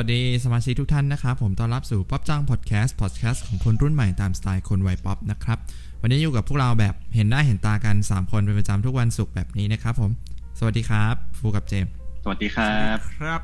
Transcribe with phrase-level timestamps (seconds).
[0.00, 5.58] สวัสดีสมาชิกทุกท่านนะครับ ผมต้อนรับสู่ป๊อปจ้างพอดแคสต์พอดแคสต์ของคนรุ่นใหม่ตามสไตล์คนวัยป๊อปนะครับ
[6.02, 10.10] วันนี้อยู่กับพวกเราแบบเห็นหน้าเห็นตากัน 3 คนเป็นประจำทุกวันศุกร์แบบนี้นะครับผม
[10.58, 11.92] สวัสดีครับฟูกับเจมส์
[12.24, 13.40] สวัสดีครับครับ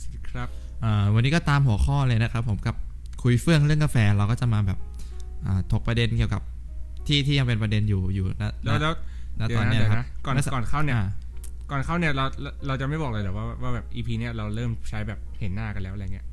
[0.00, 0.48] สวัสดีครับ
[0.84, 2.76] อ่าวันนี้ก็ตามหัวข้อเลยนะครับ ผมกับ
[3.22, 4.78] คุยเฟื่องเรื่องกาแฟเราก็จะมาแบบ
[5.46, 6.42] อ่าถกประเด็นเกี่ยวกับ
[7.06, 8.92] ที่ที่ยังเป็นประเด็นอยู่อยู่ณแล้วแล้ว
[9.40, 11.04] ณเดี๋ตยอวนนะเนี้ยเดี๋ยวครับนะก่อนไม่สก่อนเข้าเนี่ยอ่
[11.70, 16.26] ก่อนเข้าเนี่ยเราเราเราจะไม่บอกเลยเหรอว่าว่าแบบ EP เนี่ยเราเริ่มใช้แบบเห็นหน้ากันแล้วอะไรเงี้ย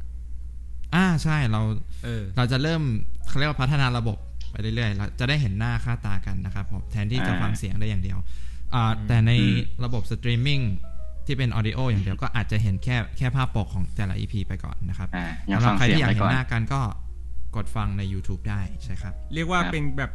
[0.95, 1.61] อ่าใช่เรา
[2.03, 2.81] เออเราจะเริ่ม
[3.27, 4.17] เขาเรียกว่าพัฒนาระบบ
[4.51, 8.17] ไปเรื่อยๆเราจะได้เห็นหน้าค่าตากันนะครับผมแทนที่จะอ่าฟังเสียงได้อย่างเดียว
[8.75, 9.31] อ่าแต่ใน
[9.83, 10.59] ระบบสตรีมมิ่ง
[11.25, 16.81] ที่เป็น audio อย่างเดียวก็อาจจะเห็นแค่แค่ภาพปกของแต่ละ EP ไปก่อนนะครับอ่ายังฟังเสียงไปก่อนสำหรับใครที่อยากเห็นหน้ากันก็
[17.55, 20.11] กดฟังใน YouTube ได้ใช่ครับ เรียกว่าครับเป็นแบบ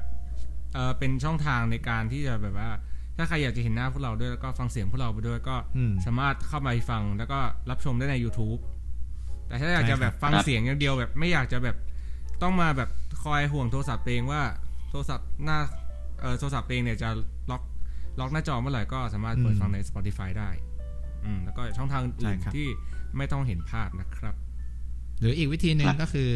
[0.75, 2.71] เออเป็นช่องทางในการที่จะแบบว่า
[3.17, 7.39] ถ้าใครอยากจะเห็นหน้าพวกเราด้วยแล้วก็ฟังเสียงพวกเราไปด้วยก็อืมสามารถเข้ามาฟังแล้วก็
[7.71, 8.61] รับชมได้ใน YouTube
[9.47, 11.77] แต่ถ้าอยากจะแบบฟังครับเสียงอย่างเดียวแบบไม่อยากจะแบบ
[12.43, 12.91] ต้องมาแบบ
[13.23, 14.43] คอยห่วงโทรศัพท์ตัวเองว่า
[14.91, 15.59] โทรศัพท์หน้า
[16.21, 17.09] เออโทรศัพท์ตัวเองเนี่ยจะ
[17.51, 17.63] ล็อก
[18.19, 20.51] ล็อกหน้าจอเมื่อไหร่ก็สามารถเปิดอืมฟังใน Spotify ได้
[21.25, 22.69] อืมแล้วก็ช่องทางใช่อื่นครับที่
[23.17, 24.35] ไม่ต้องเห็นภาพนะครับ
[25.21, 26.29] หรืออีกวิธีหนึ่งครับก็คือ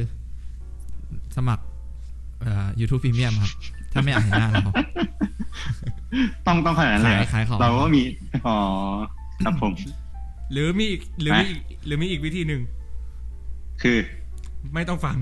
[1.37, 1.65] สมัคร
[2.41, 3.53] เอ่อ YouTube Premium ครับ
[3.93, 4.63] ถ้าไม่อยากเห็นหน้าเรา
[6.47, 8.03] ต้องต้องขนาดนั้นเลยเหรขายขายของ เราก็มี
[8.47, 8.59] อ๋อ
[9.45, 9.73] ครับผม
[10.53, 12.61] หรือมีอีกหรือไหมมีอีกหรือมีอีกวิธีหนึ่ง
[13.83, 13.99] คือ
[14.75, 15.17] ไม่ต้องฟัง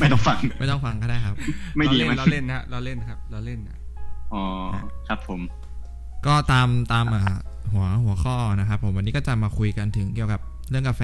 [0.00, 1.34] ไม่ต้องฟัง ไม่ต้องฟังก็ได้ครับ
[1.76, 3.78] ไม่ดีเรามั้เล่ยนเราเล่นนะฮะเราเล่นครับ เราเล่นนะ
[4.32, 4.42] อ๋อ
[5.08, 5.40] ครับผม
[6.26, 7.22] ก็ตามตามอ่า
[7.72, 11.02] หัวหัวข้อนะครับ ผมวันนี้ก็จะมาคุยกันถึงเกี่ยวกับเรื่องกาแฟ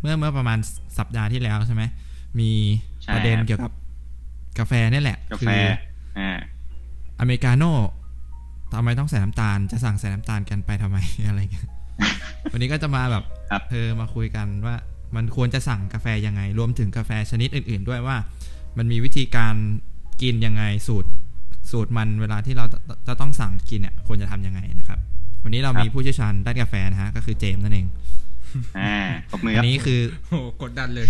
[0.00, 0.58] เมื่อเมื่อประมาณ
[0.98, 1.82] สัปดาห์ที่แล้วใช่ไหม
[2.38, 2.50] มี
[3.02, 3.72] ใช่ประเด็นครับ เกี่ยวกับ
[4.58, 6.30] กาแฟนี่แหละกาคืแฟออ่า
[7.20, 7.72] อเมริกาโน่
[8.72, 11.68] ทำไมต้องใส่น้ำตาล จะสั่งใส่น้ำตาลกันไปทำไมอะไรเงี้ย
[12.52, 14.74] วันนี้ก็จะมาแบบครับเออมาคุยกันว่า
[15.16, 18.16] มันควรจะสั่งกาแฟยังไง รวมถึงกาแฟชนิดอื่น ๆ ด้วยว่า
[18.78, 19.54] มันมีวิธีการ
[20.22, 21.10] กินยังไงสูตร
[21.70, 22.78] สูตรมันเวลาที่เราจะ
[23.08, 24.98] จะต้องสั่งกินเนี่ยควรจะทำยังไงนะครับ
[25.42, 27.86] วันนี้เรามีผู้เชี่ยวชาญด้านกาแฟนะฮะก็คือเจมส์นั่นเอง
[28.78, 28.96] อ่า
[29.32, 30.00] ตบมือคอัรับนนี้คือ
[30.30, 31.08] โอ้โหกดดันเลย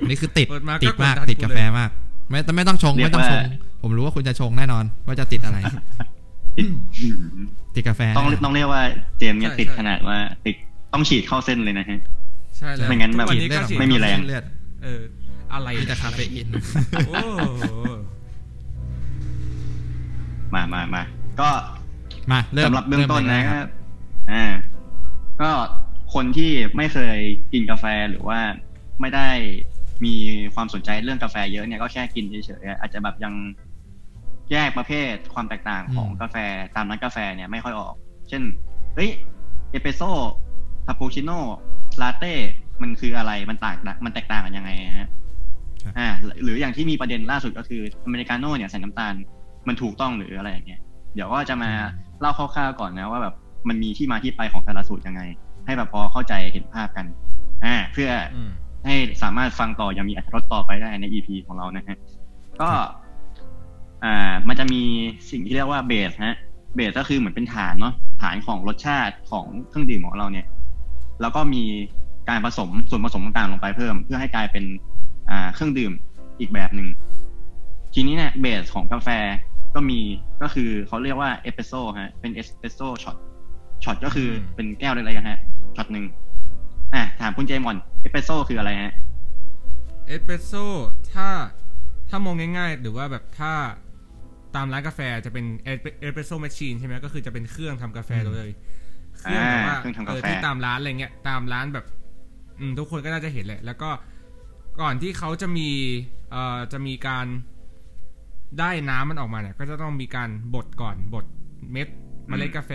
[0.00, 1.90] อันนี้คือติดเปิดมาก็ติดมากกดดันติดกาแฟมาก
[2.28, 3.50] ไม่แต่ไม่ต้องชงเรียกไม่ต้องชงว่า
[3.84, 5.58] ผมรู้ว่าคุณจะชงแน่นอน ว่าจะติดอะไร
[6.58, 6.66] ติด
[7.74, 8.82] ติดกาแฟต้องแน่นนต้องเรียกว่า
[9.18, 10.56] เจมส์เนี่ยใช่ติดใช่ขนาดว่า ติด
[10.92, 12.00] ต้องฉีดเข้าเส้นเลยนะฮะ
[12.56, 14.44] ใช่แล้วไม่งั้นแบบทุกวันนี้ก็ฉีฉีดดไม่มีแรงเลือด
[14.84, 15.02] เออ
[15.52, 16.48] อะไรมีแต่คาเฟอีน
[17.08, 17.64] โอ้โห
[20.54, 21.02] มามามา
[21.40, 21.48] ก็
[22.32, 23.68] มาเริ่มสำหรับเบื้องต้นริ่นะมเลยครับ
[24.32, 24.44] อ่า
[25.40, 25.50] ก็
[26.14, 27.18] คนที่ไม่เคย
[27.52, 28.40] กินกาแฟหรือว่า
[29.00, 29.28] ไม่ได้
[30.04, 30.14] มี
[30.54, 33.34] ความสนใจเรื่องกาแฟเยอะเนี่ยก็แค่กินเฉยๆอาจจะแบบยัง
[34.52, 36.36] แยกประเภทความแตกต่างของกาแฟ
[36.76, 37.94] ตามร้านกาแฟเนี่ยไม่ค่อยออก
[38.28, 38.42] เช่น
[38.94, 39.10] เฮ้ย
[39.70, 40.10] เอสเปรสโซ่
[40.86, 41.40] คาปูชิโน่
[42.02, 42.34] ลาเต้
[42.82, 45.08] มันคืออะไร มันต่าง มันแตกต่างกันยังไงฮะ
[45.98, 46.08] อ่า
[46.42, 49.14] หรืออย่างที่มีประเด็นล่าสุดก็คืออเมริกาโน่เนี่ยใส่น้ำตาล
[49.68, 50.80] มันถูกต้องหรืออะไรอย่างเงี้ย
[51.14, 51.70] เดี๋ยวก็จะมา
[52.20, 53.34] เล่าคร่าวๆก่อนนะว่าแบบ
[53.68, 55.22] มันมีที่มาที่ไปของแต่ละสูตรยังไง
[55.66, 57.06] ให้แบบพอเข้าใจเห็นภาพกัน
[57.64, 58.50] อ่า เพื่ออืม
[58.86, 61.98] ให้สามารถฟังต่อยังมีอรรถรสต่อไปได้ใน EP ของเรานะฮะ
[62.60, 62.68] ก็
[64.04, 64.82] อ่า มันจะมี
[65.30, 66.36] สิ่งที่เรียกว่าเบสฮะ
[66.76, 70.46] เบสก็คือเหมือนเป็นฐานเนาะ ฐานของรสชาติของเครื่องดื่มของเราเนี่ย
[71.20, 71.62] แล้วก็มี
[72.28, 74.64] การผสมส่วนผสมต่างๆลงไปเพิ่ม เพื่อให้กลายเป็น
[75.30, 75.92] อ่าเครื่องดื่ม
[76.40, 76.88] อีกแบบหนึ่ง
[77.94, 79.08] ทีนี้เนี่ย base ของกาแฟ
[79.74, 80.00] ก็มี
[80.42, 83.16] ก็คือเขาเรียกว่าเอสเปรสโซ่ฮะ เป็นเอสเปรสโซ่ช็อต
[83.84, 85.38] ช็อตก็คือเป็นแก้วเล็กๆฮะ
[85.76, 86.04] ช็อตหนึ่ง
[86.94, 88.92] อะถามคุณเจมส์ก่อนเอสเปรสโซ่คืออะไรฮะ
[90.06, 90.64] เอสเปรสโซ่
[91.12, 91.28] ถ้า
[92.08, 93.52] ถ้ามองง่ายๆ หรือว่าแบบถ้า
[94.56, 98.48] ตามร้านกาแฟจะเป็น espresso machine ใช่ไหมก็คือจะเป็นเครื่องทำกาแฟอืมเลย
[99.18, 101.84] เครื่องแบบว่าเครื่องทำกาแฟเออที่ตามร้านอะไรเงี้ยตามร้านแบบ
[102.60, 103.90] อืมทุกคนก็น่าจะเห็นแหละ แล้วก็
[104.80, 105.68] ก่อนที่เขาจะมี
[106.30, 107.26] เอ่อจะมีการ
[108.58, 111.24] ได้น้ำมันออกมาเนี่ย ก็จะต้องมีการบดก่อนบด
[111.72, 111.88] เม็ด
[112.28, 112.72] เมล็ดกาแฟ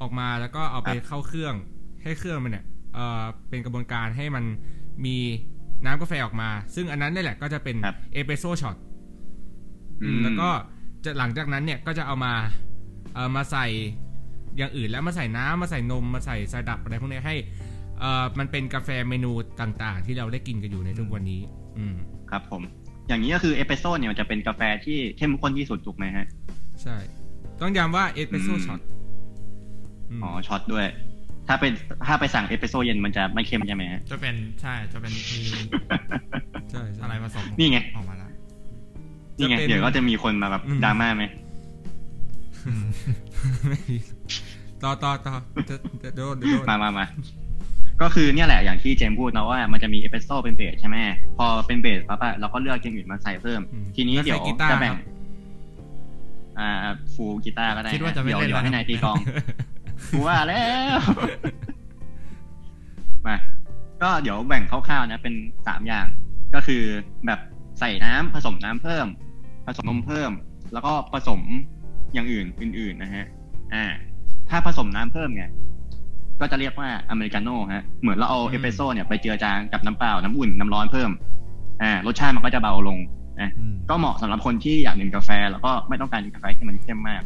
[0.00, 1.54] ออกมาแล้วก็เอาไปเข้าเครื่อง
[2.02, 4.44] ให้เครื่องมันเนี่ยเอ่อเป็นกระบวนการให้มัน
[5.04, 5.16] มี
[5.84, 8.76] น้ำกาแฟออกมา ซึ่งอันนั้นนี่แหละก็จะเป็นครับเอสเปรสโซ่ช็อต
[10.02, 10.48] อืมแล้วก็
[11.04, 12.32] จะหลังจากนั้นเนี่ยก็จะเอามา
[13.14, 13.66] เอ่อมาใส่
[14.56, 17.34] อย่างอื่นแล้วมาใส่น้ำมาใส่นมมาใส่ไซรัปอะไรพวกนี้ให้
[18.00, 21.40] เอ่อมันเป็นกาแฟเมนูต่างๆ ที่เราได้กินกันอยู่ในทุกวันนี้
[21.78, 21.94] อืม
[22.30, 22.62] ครับผม
[23.08, 26.26] อย่างนี้ก็คือเอสเปรสโซ่เนี่ยมันจะเป็นกาแฟที่เข้มข้นที่สุดถูกไหมฮะ
[26.82, 26.96] ใช่
[27.60, 28.80] ต้องย้ำว่าเอสเปรสโซ่อืมช็อต
[30.20, 30.86] อ๋อช็อตด้วย
[31.48, 31.72] ถ้าเป็น
[32.06, 35.40] ถ้าไปสั่งเอสเปรสโซ่เย็นมันจะไม่เข้มใช่ไหมฮะจะเป็นใช่จะเป็นมี
[36.70, 38.27] ใช่ใช่อะไรผสมนี่ไงออกมาแล้ว
[39.38, 41.24] นี่ไงจะเป็นเดี๋ยวก็จะมีคนมาแบบอืมดราม่าไหม
[42.66, 42.84] อืม
[43.68, 43.96] ไม่มี
[44.82, 45.34] ต่อต่อต่อ
[45.70, 47.06] จะจะโดนเดี๋ยวโดนมามามา
[48.02, 50.96] ก็คือเนี่ยแหละอย่างที่เจมส์พูดนะว่ามันจะมีเอสเปรสโซ่เป็นเบสใช่ไหม
[51.36, 55.06] พอเป็นเบสปั๊บอะเราก็เลือกอย่างอื่นมาใส่เพิ่มอืมทีนี้แล้วใส่เดี๋ยวกีตาร์จะแบ่งครับ
[56.58, 56.70] อ่า
[57.14, 59.16] ฟูลกีตาร์ก็ได้คิดว่าจะไม่เดี๋ยวเล่นเดี๋ยวแล้วให้นะนายตีกลอง
[60.10, 60.64] กูว่าแล้
[60.96, 60.98] ว
[63.26, 63.36] มา
[64.02, 65.34] ก็เดี๋ยวแบ่งคร่าวๆนะเป็น
[65.66, 66.06] สามอย่าง
[66.54, 66.82] ก็คือ
[67.26, 67.40] แบบ
[67.80, 69.06] ใส่น้ำผสมน้ำเพิ่ม
[69.68, 70.30] ผสมนมเพิ่ม
[70.72, 71.40] แล้วก็ผสม
[72.14, 73.24] อย่างอื่นอื่นๆนะฮะ
[73.74, 73.84] อ่า
[74.50, 75.48] ถ้าผสมน้ำเพิ่มเนี่ย
[76.40, 81.10] ก็จะเรียกว่าอเมริกาโน่ฮะ เหมือนเราเอาอืมเอสเปรสโซ่เนี่ยไปเจือจางกับน้ำเปล่า น้ำอุ่น น้ำร้อนเพิ่ม
[81.82, 82.98] อ่า รสชาติมันก็จะเบาลง
[83.40, 87.22] นะอืมก็เหมาะสำหรับคนที่อยากดื่มกาแฟ แล้วก็ไม่ต้องการดื่มกาแฟที่มันเข้มมาก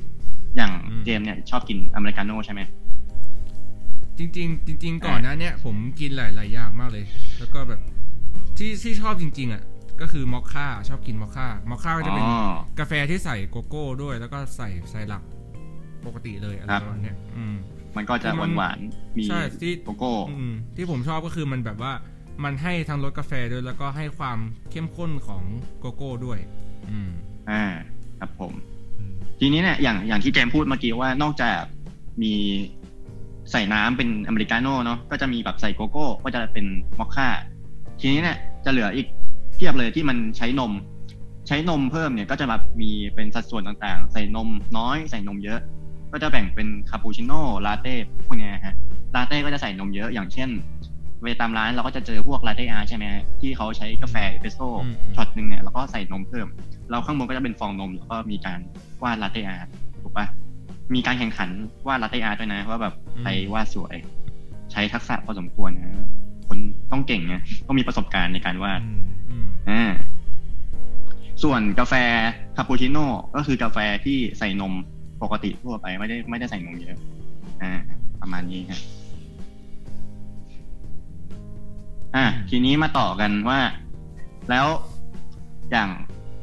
[0.56, 2.60] อย่างอืมเจมส์เนี่ยชอบกินอเมริกาโน่ใช่ไหม
[4.18, 7.04] จริง ๆ จริง ๆ ก่อนหนะเนี่ยผมกินหลาย ๆ อย่างมากเลย
[7.38, 7.80] แล้วก็แบบ
[8.58, 9.62] ที่ที่ชอบจริง ๆ อะ
[10.00, 15.22] ก็คือมอคค่าชอบกินมอคค่ามอคค่าก็จะเป็นอ๋อกาแฟที่ใส่โกโก้ด้วย แล้วก็ใส่ไซรัป
[16.06, 17.56] ปกติเลยอะไรครับประมาณเนี้ยอืม
[17.96, 21.92] มันก็จะคือหมัวานนหวานๆมีใช่ที่โกโก้อืมที่ผมชอบก็คือมันแบบว่า
[22.44, 24.38] มันให้ทั้งรสกาแฟด้วยแล้วก็ให้ความ
[24.70, 25.42] เข้มข้นของ
[25.80, 26.38] โกโก้ด้วย
[26.90, 27.10] อืม
[27.50, 27.64] อ่า
[28.20, 28.52] ครับผม
[28.98, 31.60] อืมทีนี้เนี่ยอย่างอย่างที่เจมส์พูดเมื่อกี้ว่านอกจาก
[32.22, 32.34] มี
[33.50, 36.66] ใส่น้ำเป็นอเมริกาโน่เนาะก็จะมีแบบใส่โกโก้ ก็จะเป็น
[36.98, 37.28] มอคค่า
[38.00, 40.72] ทีนี้เนี่ยจะเหลืออีกเพียบเลยที่มันใช้นม
[41.48, 44.48] ใช้นมเพิ่มเนี่ยก็จะแบบมีเป็นสัดส่วนต่างๆ ใส่นม
[44.78, 45.60] น้อยใส่นมเยอะ
[46.12, 47.94] ก็จะแบ่งเป็นคาปูชิโน่ลาเต้
[48.26, 48.74] พวกเนี้ยฮะ
[49.14, 50.48] ลาเต้ก็จะใส่นมเยอะอย่างเช่น
[51.22, 56.46] เวลาตามร้านเราก็จะเจอพวก latte art ใช่ไหมฮะที่เขาใช้กาแฟเอสเปรสโซ่อืมช็อตหนึ่งเนี่ยแล้วก็ใส่นมเพิ่ม
[56.90, 58.60] แล้วข้างบนก็จะเป็นฟองนม แล้วก็มีการ
[59.02, 59.66] วาดลาเต้อาร์
[60.02, 60.26] ถูกปะ
[60.94, 61.50] มีการแข่งขัน
[61.88, 63.96] วาดลาเต้อาร์ด้วยนะว่าแบบอืมใครวาดสวย
[64.72, 66.06] ใช้ทักษะพอสมควรนะ
[66.48, 66.58] คน
[66.92, 67.34] ต้องเก่งไง
[67.66, 68.80] ต้องมีประสบการณ์ในการวาด
[69.70, 69.82] อ่า
[71.42, 71.94] ส่วนกาแฟ
[72.56, 73.06] คาปูชิโน่
[73.36, 74.72] ก็คือกาแฟที่ใส่นม
[75.22, 76.98] ปกติทั่วไปไม่ได้ไม่ได้ใส่นมเยอะ
[77.62, 77.72] อ่า
[78.20, 78.80] ประมาณนี้ฮะ
[82.14, 83.60] อ่าทีนี้มาต่อกันว่า
[84.50, 84.66] แล้ว
[85.70, 85.88] อย่าง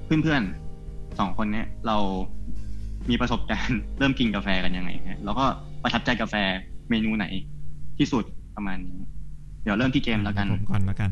[0.06, 1.98] เพื่อนๆสองคนเนี้ยเรา
[3.10, 5.45] มีประสบการณ์เริ่มกินกาแฟกันยังไงฮะแล้วก็
[5.83, 6.36] ประทับใจกาแฟ
[6.89, 7.25] เมนูไหน
[7.98, 8.24] ที่สุด
[8.56, 9.00] ประมาณนี้
[9.63, 11.10] เดี๋ยวเริ่มที่เจมส์แล้วกันผมก่อนแล้วกัน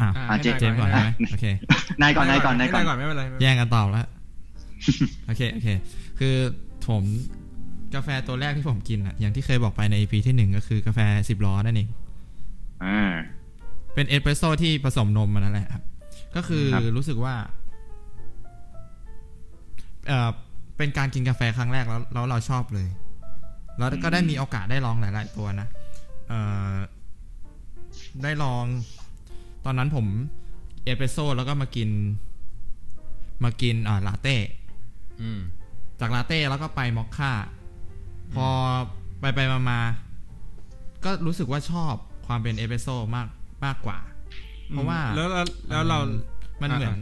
[0.00, 1.44] อะอะอะให้เจเจมส์ก่อนให้ได้ไหมโอเค
[2.02, 4.06] นายก่อนนายก่อนนายก่อนให้ก่อนไม่เป็นไรไม่เป็นไรแย่งกันตอบแล้ว
[5.26, 5.68] โอเคโอเค
[6.18, 6.34] คือ
[6.88, 7.02] ผม
[7.94, 11.88] กาแฟตัวแรกที่ผมกินอะ อย่างที่เคยบอกไปใน EP ที่หนึ่งก็คือกาแฟสิบล้อนั่นเอง
[12.84, 13.12] อ่า
[13.94, 15.82] เป็นเอสเปรสโซ่ที่ผสมนมมานั่นแหละครับ
[16.36, 17.34] ก็คือครับรู้สึกว่า
[20.08, 20.30] เอ่อ
[20.76, 22.88] เป็นการกินกาแฟครั้งแรกแล้วแล้วเราชอบเลย
[23.78, 25.68] แล้วก็ได้มีโอกาสได้ลองหลาย ๆ ตัวนะ
[26.28, 26.72] เอ่อ
[28.22, 28.64] ได้ลอง
[29.64, 30.06] ตอนนั้นผม
[30.84, 31.90] เอสเปรสโซ่แล้วก็มากิน
[33.44, 34.36] มากินอ่าลาเต้
[35.22, 35.40] อืม
[36.00, 37.32] จากลาเต้แล้วก็ไปมอคค่า
[38.34, 38.46] พอ
[39.20, 39.80] ไปไปมามา
[41.04, 41.94] ก็รู้สึกว่าชอบ
[42.26, 43.28] ความเป็นเอสเปรสโซ่มาก
[43.64, 43.98] มากกว่า
[44.68, 45.98] เพราะว่าแล้วแล้วแล้วเรา
[46.62, 47.00] มันอ่าเหมือน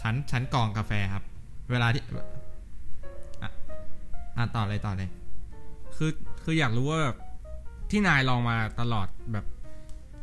[0.00, 1.24] ชั้นชั้นกรองกาแฟครับ
[1.70, 2.02] เวลาที่
[3.42, 3.50] อะ
[4.36, 5.10] อะต่อเลยต่อเลย
[5.96, 6.10] คือ
[6.42, 7.16] คืออยากรู้ว่าแบบ
[7.90, 9.44] ที่นายลองมาตลอดแบบ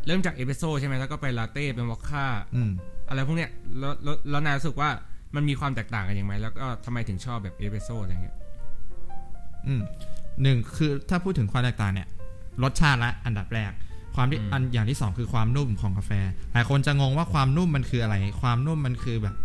[0.06, 2.25] เริ่มจากเอสเปรสโซ่ใช่ไหมแล้วก็ไปลาเต้เป็นวอคค่า
[2.56, 2.71] อืม
[3.09, 4.89] อะไรพวกเนี้ยแล้วแล้วแล้วนายรู้สึกว่า
[5.36, 8.36] มันมีความแตกต่างกันยังไงแล้วก็ทำไมถึงชอบแบบเอสเปรสโซ่อะไรเงี้ย
[9.67, 9.81] อืม
[10.41, 12.08] หนึ่งคือถ้าพูดถึงความแตกต่างเนี่ย
[12.63, 13.72] รสชาติละอันดับแรก
[14.15, 16.12] ความที่อันอย่างที่สองคือความนุ่มของกาแฟ
[16.53, 19.36] หลายคนจะงงว่าความนุ่มมันคืออะไร ความนุ่มมันคือแบบ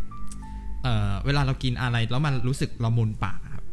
[0.82, 3.64] เอ่อเวลาเรากินอะไรแล้วมันรู้สึกละมุนปากอะครับ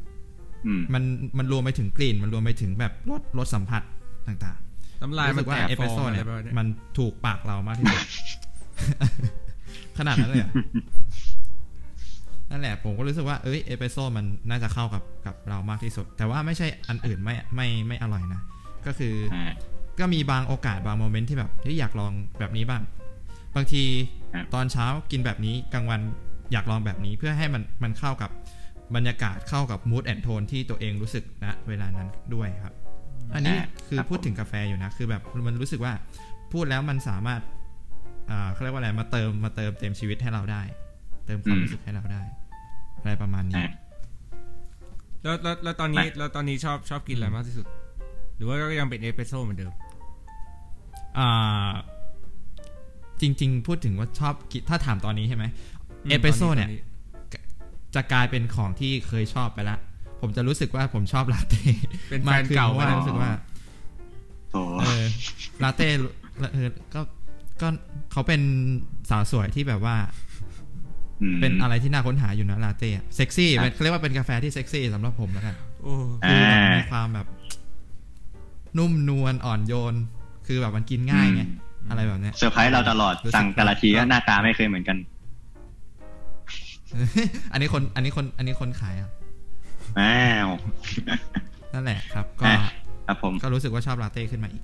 [0.68, 1.04] อืมมัน
[1.38, 3.84] มันรวมไปถึงกลิ่น มันรวมไปถึงแบบรสรสสัมผัส
[4.28, 4.58] ต่าง
[5.04, 6.68] น้ำๆลายรู้มัสึนกว่าแตกเอสฟเปรอสงโซ่อะไรเนี่ยประมาณเนี้ยมัน
[6.98, 8.02] ถูกปากเรามากที่สุด
[9.98, 10.52] ขนาดนั้นเลยเหรอ
[12.50, 18.42] นั่นแหละผมก็รู้สึกว่าเอ้ยเอสเปรสโซ่มันน่าจะเข้ากับกับเรามากที่สุด แต่ว่าไม่ใช่อันอื่นไม่ไม่ไม่อร่อยนะ
[18.86, 19.52] ก็คืออ่า
[20.00, 22.82] ก็มีบางโอกาสบาง moment ที่แบบเฮ้ยอยากลองแบบนี้บ้าง
[23.56, 23.84] บางที
[24.34, 26.02] ครับตอนเช้ากินแบบนี้กลางวัน
[26.52, 28.32] อยากลองแบบนี้เพื่อให้มันมันเข้ากับ
[28.96, 32.74] บรรยากาศเข้ากับ mood and tone ที่ตัวเองรู้สึกณเวลานั้นด้วยครับ
[33.34, 35.94] อันนี้อ่าคือครับพูดถึงกาแฟอยู่นะ คือแบบมันรู้สึกว่า
[36.54, 37.42] พูดแล้วมันสามารถ
[38.30, 40.62] อ่าเขาเรียกว่าอะไรมาเติมมาเติมเต็มชีวิตให้เราได้
[41.26, 42.22] เติมความรู้สึกให้เราได้
[43.00, 43.70] อะไรประมาณนี้อ่า
[45.24, 47.66] แล้วแล้วแล้วตอนนี้ไม่แล้วตอนนี้ชอบชอบกินอะไรมากที่สุด
[48.36, 49.72] หรือว่าก็ยังเป็นเอสเปรสโซ่เหมือนเดิม
[51.18, 51.72] อ่า
[53.22, 55.46] จริง ๆ พูดถึงว่าชอบกินถ้าถามตอนนี้ใช่ไหม
[56.06, 56.84] อืมเอสเปรสโซ่ตอนนี้เนี่ย
[57.96, 59.78] จะกลายเป็นของที่เคยชอบไปละ
[60.24, 61.64] ผมจะรู้สึกว่าผมชอบลาเต้
[62.10, 63.32] เป็นแฟมากนขึ้นเก่าเพราะไปว่าแล้วรู้สึกว่า
[64.52, 65.06] โถเออ
[65.64, 65.90] ลาเต้
[66.54, 67.02] เออก็
[67.62, 67.68] ก็
[68.12, 68.42] เขาเป็น
[69.10, 69.96] สาวสวยที่แบบว่า
[71.34, 75.94] มเป็นอะไรที่น่าค้นหาอยู่นะลาเต้อะเซ็กซี่ครับเป็นเขาเรียกว่าเป็นกาแฟที่เซ็กซี่สำหรับผมแล้วกันโอ้
[76.26, 77.28] อ่าคือแบบมีความแบบ
[78.78, 79.96] นุ่มนวลอ่อนโยน
[80.48, 81.42] คือแบบมันกินง่ายไง
[81.90, 84.98] อะไรแบบเนี้ยเซอร์ไพรส์เราตลอดรู้สึกสั่งแต่ละทีก็หน้าตาไม่เคยเหมือนกัน
[87.52, 89.12] อันนี้คน อันนี้คน อันนี้คนขายอะ
[90.00, 90.50] อ้าว
[91.74, 92.58] นั่นแหละครับ ก็อะ
[93.06, 94.64] ครับผมก็รู้สึกว่าชอบลาเต้ขึ้นมาอีก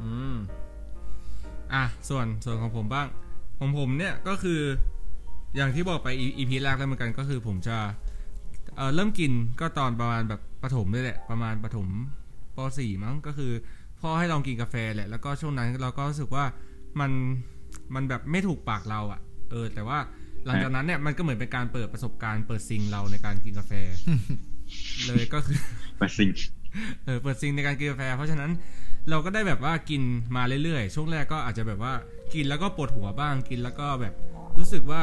[0.00, 0.36] อืม
[1.74, 3.06] อะ ส่วนส่วนของผมบ้าง
[3.58, 4.60] ของผมเนี่ยก็คือ
[5.56, 7.76] อย่างที่บอกไปอีพีแรกแล้วเหมือนกันก็คือผมจะ
[8.76, 11.88] เอ่อเริ่มกินก็ตอนประมาณแบบประถมด้วยแหละ ประมาณประถม
[12.56, 13.52] ป .4 มั้งก็คือ
[14.00, 16.44] พ่อให้ลองกินกาแฟแหละ แล้วก็ช่วงนั้นเราก็รู้สึกว่า
[17.00, 17.10] มัน
[17.94, 19.98] มันแบบไม่ถูกปากเราอะ่ะ เออ แต่ว่า
[20.46, 23.72] หลังจากนั้นเนี่ยมันก็เหมือนเป็นการเปิดประสบการณ์เปิดซิงเราในการกินกาแฟ
[25.06, 25.58] เลยก็คือ
[25.98, 26.28] เปิดซิง
[27.04, 28.50] เออเปิดซิงในการกินกาแฟ เพราะฉะนั้น
[29.10, 30.02] เราก็ได้แบบว่ากิน
[30.36, 31.92] มาเรื่อยๆ ช่วงแรกก็อาจจะแบบว่า
[32.34, 34.14] กินแล้วก็ปวดหัวบ้างกินแล้วก็แบบ
[34.58, 35.02] รู้สึกว่า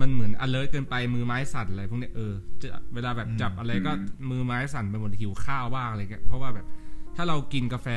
[0.00, 3.92] มันเหมือน alert เกินไปมือไม้สั่นอะไรพวกเนี้ยเออจะเวลาแบบจับอะไรก็
[4.30, 6.66] มือไม้สั่นไปหมดหิวข้าวบ้างอะไรเงี้ยเพราะว่าแบบ
[7.16, 7.88] ถ้าเรากินกาแฟ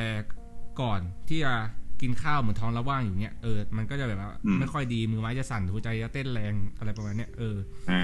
[0.80, 1.54] ก่อนที่จะ
[2.02, 4.30] กินข้าวเหมือนท้องระว่างอยู่เนี้ยเออมันก็จะแบบว่า
[4.60, 7.56] ไม่ค่อยดีมือไม้จะสั่นหัวใจจะเต้นแรงอะไรประมาณเนี้ยเออ
[7.90, 8.02] อ่า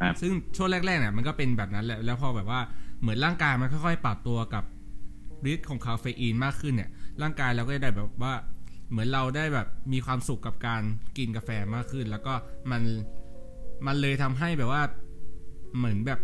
[0.00, 2.60] ครับซึ่งช่วงแรกๆเนี่ยมันก็เป็นแบบนั้นแหละแล้วพอแบบว่า
[3.00, 4.64] เหมือนร่างกายมันค่อยๆปรับตัวกับ
[5.52, 6.90] ฤทธิ์ของคาเฟอีนมากขึ้นเนี่ย
[7.22, 8.34] ร่างกายเราก็ได้แบบว่า
[8.90, 10.82] เหมือนเราได้แบบมีความสุขกับการ
[11.18, 12.34] กินกาแฟมากขึ้น แล้วก็
[12.70, 12.82] มัน
[13.86, 14.82] มันเลยทำให้แบบว่า
[15.78, 16.20] เหมือนแบบ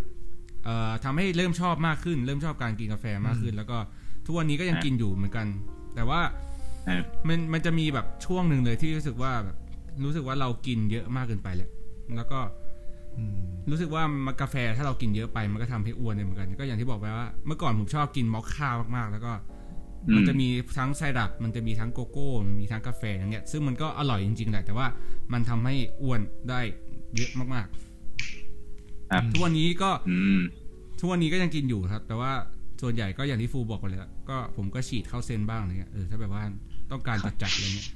[0.65, 3.79] เอ่อทำให้เริ่มชอบมากขึ้น เริ่มชอบการกินกาแฟมากขึ้น แล้วก็
[4.27, 5.47] ทุกวันนี้ก็ยังกินอยู่เหมือนกัน
[5.95, 6.50] แต่ว่าอ่า
[7.29, 9.57] มันมันจะมีแบบช่วงหนึ่งเลยที่รู้สึกว่าแบบ
[10.05, 11.71] รู้สึกว่าเรากินเยอะมากเกินไปแหละ
[12.17, 12.41] แล้วก็
[13.19, 19.33] อืมรู้สึกว่ามันกาแฟถ้าเรากินเยอะไปมันก็ทำให้อ้วนเลยเหมือนกันก็อย่างที่บอกไปว่าเมื่อก่อนผมชอบกินมอคค่ามากๆ แล้วก็
[20.09, 24.87] อืมมันจะมีทั้งไซรัปมันจะมีทั้งโกโก้ มันมีทั้งกาแฟอย่างเงี้ย ซึ่งมันก็อร่อยจริงๆแหละแต่ว่า
[25.33, 26.21] มันทำให้อ้วน
[26.51, 26.61] ได้
[27.17, 27.67] เยอะมาก
[29.11, 30.41] ครับๆทุกวันนี้ก็อืม
[31.01, 32.33] ทุกวันนี้ก็ยังกินอยู่ครับ แต่ว่า
[32.83, 36.45] ส่วนใหญ่ก็อย่างที่ฟูบอกไปเลยอะก็ผมก็ฉีดเข้าเส้นบ้างอะไรเงี้ยเออถ้าแบบว่า
[36.93, 37.89] ต้องการจัดๆอะไรเงี้ย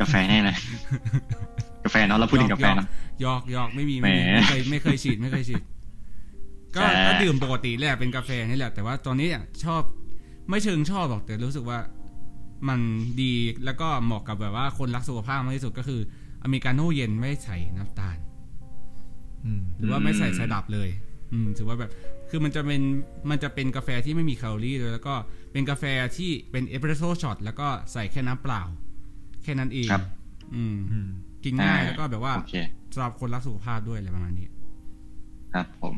[0.00, 0.56] กาแฟแน่เลย
[1.84, 2.86] กาแฟเนาะเราพูดถึงกาแฟเนาะ
[3.20, 5.62] หยอกหยอกไม่มีไม่มีแหมไม่เคยไม่เคยฉีดไม่เคยฉีด
[6.76, 9.82] ก็ใช่ก็ดื่มปกติแหละเป็นกาแฟนี่แหละ แต่ว่าตอนนี้อะชอบ
[10.48, 11.78] ไม่เชิงชอบหรอกแต่รู้สึกว่า
[12.68, 12.80] มัน
[13.20, 13.32] ดี
[13.64, 16.00] แล้วก็เหมาะกับแบบว่าคนรักสุขภาพมากที่สุดก็คือ
[16.42, 18.16] อเมริกาโน่เย็นไม่ใส่น้ำตาล
[19.44, 20.88] อืมหรือว่าไม่ใส่ไซรัปเลย
[21.32, 21.90] อืมถือว่าแบบ
[22.30, 22.82] คือมันจะเป็น
[23.30, 25.14] มันจะเป็นกาแฟที่ไม่มีแคลอรี่เลยแล้วก็
[25.52, 25.84] เป็นกาแฟ
[26.16, 28.62] ที่เป็นเอสเปรสโซ่ช็อตแล้วก็ใส่แค่น้ำเปล่า
[29.42, 30.02] แค่นั้นเองครับ
[30.54, 31.08] อืมอืม
[31.44, 32.54] กินง่ายอ่าแล้วก็แบบว่าโอเค
[32.94, 34.46] สำหรับคนรักสุขภาพด้วยอะไรประมาณนี้
[35.54, 35.96] ครับผม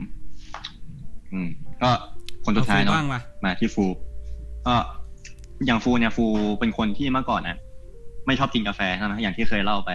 [1.32, 1.48] อืม
[1.82, 1.90] ก็
[2.44, 3.84] คนสุดท้ายเอฟูเนาะบ้างปะมาที่ฟู
[4.66, 4.76] ก็
[5.66, 6.24] อย่างฟูเนี่ยฟู
[6.60, 7.56] เป็นคนที่เมื่อก่อนนะ
[8.26, 9.90] ไม่ชอบกินกาแฟใช่ไหมอย่างที่เคยเล่าไป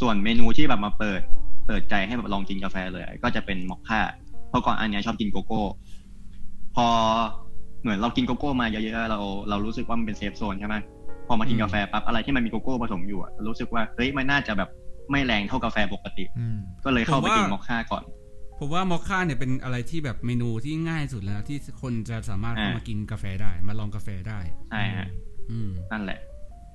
[0.00, 1.20] ส่วนเมนูที่แบบมาเปิด
[1.66, 4.00] เปิดใจให้แบบลองกินกาแฟเลย ก็จะเป็นมอคค่า
[4.48, 5.62] เพราะก่อนอันเนี้ยชอบกินโกโก้
[6.76, 6.86] พอ
[7.82, 10.76] เหมือนเรากินโกโก้มาเยอะๆเราเรารู้สึกว่ามันเป็น safe zone ใช่ไหม
[11.28, 14.68] พอมากินกาแฟปั๊บอะไรที่มันมีโกโก้ผสมอยู่อะรู้สึกว่าเฮ้ยมันน่าจะแบบ
[15.10, 18.04] ไม่แรงเท่ากาแฟปกติอืมก็เลยเข้าไปผมว่ากินมอคค่าก่อน
[18.58, 24.38] ผมว่ามอคค่าเนี่ยเป็นอะไรที่แบบเมนูที่ง่ายสุดแล้วนะที่คนจะสามารถอ่าเข้ามากินกาแฟได้มาลองกาแฟได้
[24.70, 25.08] ใช่ฮะ
[25.50, 26.18] อืมนั่นแหละ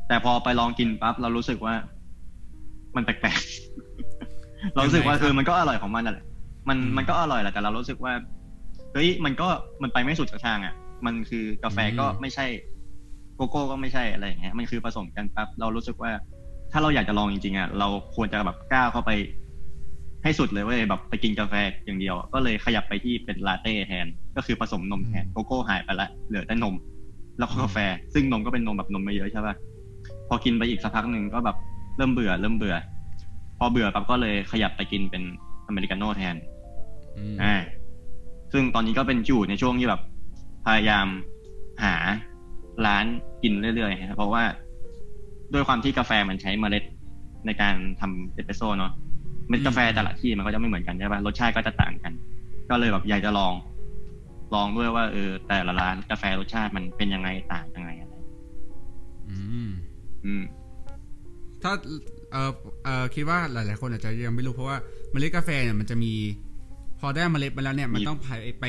[0.07, 1.73] แต่พอไปลองกินปั๊บเรารู้สึกว่า
[2.95, 6.25] มันแปลกๆเรารู้สึกว่ายังไงครับคือมันก็อร่อยของมันนั่นแหละ
[6.69, 8.13] มันอืมมันก็อร่อยแหละแต่เรารู้สึกว่า
[8.93, 9.47] เฮ้ยมันก็
[9.81, 10.73] มันไปไม่สุดทางอะ
[11.05, 12.45] มันคือกาแฟก็อืมไม่ใช่
[13.35, 16.11] โกโก้ก็ไม่ใช่อะไรอย่างเงี้ยมันคือผสมกันปั๊บเรารู้สึกว่า
[16.71, 19.11] ถ้าเราอยากจะลองจริงๆอะเราควรจะแบบก้าวเข้าไป
[20.23, 21.53] ให้สุดเลยเว้ยแบบไปกินกาแฟ
[21.85, 26.75] อย่างเดียว ก็เลยขยับไปที่เป็นลาเต้แทนก็คือผสมนมแทนอืมโกโก้หายไปละเหลือแต่นม
[27.37, 27.77] แล้วก็กาแฟ
[28.13, 29.55] ซึ่งนมก็เป็นนมแบบนมไม่เยอะใช่ป่ะ
[30.29, 31.57] พอกินไปอีกสักพักหนึ่งก็แบบ
[31.97, 32.75] เริ่มเบื่อ เริ่มเบื่อ
[33.57, 35.23] พอเบื่อปั๊บก็เลยขยับไปกินเป็น
[35.67, 36.35] อเมริกาโน่แทน
[37.17, 37.55] อืมอ่า
[38.53, 40.01] ซึ่งตอนนี้ก็เป็นจู่ในช่วงที่แบบ
[40.65, 41.07] พยายาม
[41.83, 41.95] หา
[42.85, 43.05] ร้าน
[43.43, 44.43] กินเรื่อยๆครับเพราะว่า
[45.53, 46.83] ด้วยความที่กาแฟมันใช้เมล็ด
[47.45, 48.91] ในการทำเอสเปรสโซ่เนาะ
[49.49, 52.13] เม็ดกาแฟแต่ละที่มันก็จะไม่เหมือนกันใช่ป่ะรสชาติก็จะต่างกัน
[52.69, 53.53] ก็เลยแบบอยากจะลอง
[54.53, 58.15] ลองด้วยว่าเออ แต่ละร้านกาแฟรสชาติมันเป็นยังไงต่างยังไงอะไร
[59.29, 59.69] อืม
[60.25, 60.43] อืม
[61.63, 61.71] ถ้า
[62.31, 62.51] เออ
[62.83, 64.77] เออคิดว่าหลาย ๆ คนอาจจะยังไม่รู้เพราะว่า
[65.11, 66.13] เมล็ดกาแฟเนี่ยมันจะมี
[66.52, 66.52] พ
[67.05, 68.29] อได้เมล็ดมาแล้วเนี่ยมันมีต้องไป
[68.61, 68.65] ไป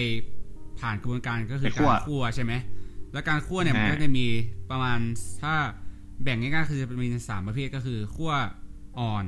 [0.80, 2.52] ผ่านกระบวนการก็คือไปคั่วการคั่วใช่ไหม
[3.12, 4.26] แล้วการคั่วเนี่ยมันอ่าก็จะมี
[4.70, 4.98] ประมาณ
[5.42, 5.54] ถ้า
[6.22, 8.32] แบ่งง่ายๆคือจะมีสามประเภทก็คือคั่ว
[8.98, 9.24] อ่อน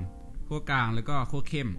[0.49, 1.71] คั่วกลางแล้วก็คั่วเข้ม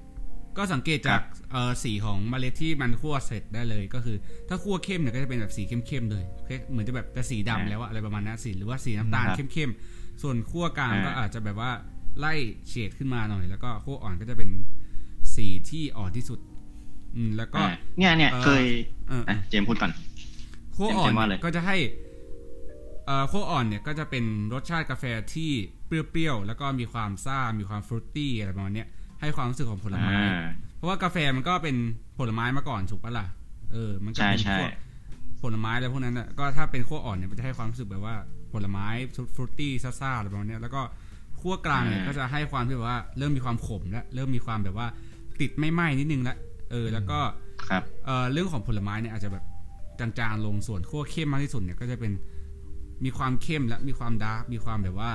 [0.57, 4.17] ก็สังเกตจากเออสีของเมล็ดที่มันคั่วเสร็จได้เลย ก็คือ
[4.50, 6.24] ถ้าคั่วเข้มเนี่ยก็จะเป็นแบบสีเข้มๆเลย
[6.72, 11.72] เหมือนจะแบบจะสีดำแล้วอะอะไรประมาณนั้นสีหรือว่าสีน้ำตาลครับเข้มๆส่วนคั่วกลางก็อ่าอาจจะแบบว่า
[12.19, 12.34] ไล่
[12.67, 14.50] เฉดขึ้นมาหน่อย แล้วก็คั่วอ่อนก็จะเป็น
[15.36, 16.39] สีที่อ่อนที่สุด
[17.15, 18.65] อืมแล้วก็อ่าเนี่ยเนี่ยเอ่อเคย
[19.09, 19.91] เอออะเจมส์พูดก่อน
[20.75, 21.77] คั่วอ่อนเต็มๆว่าเนี่เลยยก็จะให้
[23.05, 25.51] เอ่อขั้วอ่อนเนี่ยก็จะเป็นรสชาติกาแฟที่
[25.87, 28.87] เปรี้ยวๆ แล้วก็มีความซ่า มีความฟรุตตี้อะไรประมาณเนี้ย
[29.21, 30.45] ให้ความรู้สึกของผลไม้อ่า
[30.77, 31.75] เพราะว่ากาแฟมันก็เป็น
[32.19, 33.25] ผลไม้มาก่อนถูกปะล่ะ
[33.73, 34.71] เออ มันก็ใช่เป็นใช่พวก
[35.41, 38.15] ผลไม้อะไรพวกนั้นน่ะก็ถ้าเป็นขั้วอ่อนเนี่ยมันจะให้ความรู้สึกแบบว่า
[38.53, 38.87] ผลไม้
[39.35, 40.81] ฟรุตตี้ซ่าๆอะไรประมาณเนี้ยแล้วก็
[41.41, 44.87] ขั้วกลางเนี่ยก็จะให้ความที่แบบว่าเริ่มมีความขมแล้วเริ่มมีความแบบว่า
[45.41, 46.35] ติดไม่ไหม้นิดนึงละ
[46.71, 47.19] เออแล้วก็
[47.69, 49.43] ครับเอ่อเรื่องของผลไม้เนี่ยอาจจะแบบ
[50.00, 52.12] จางๆลงส่วนคั่วเข้มมากที่สุดเนี่ยก็จะเป็น
[53.05, 55.12] มีความเข้มและมีความ dark มีความแบบว่า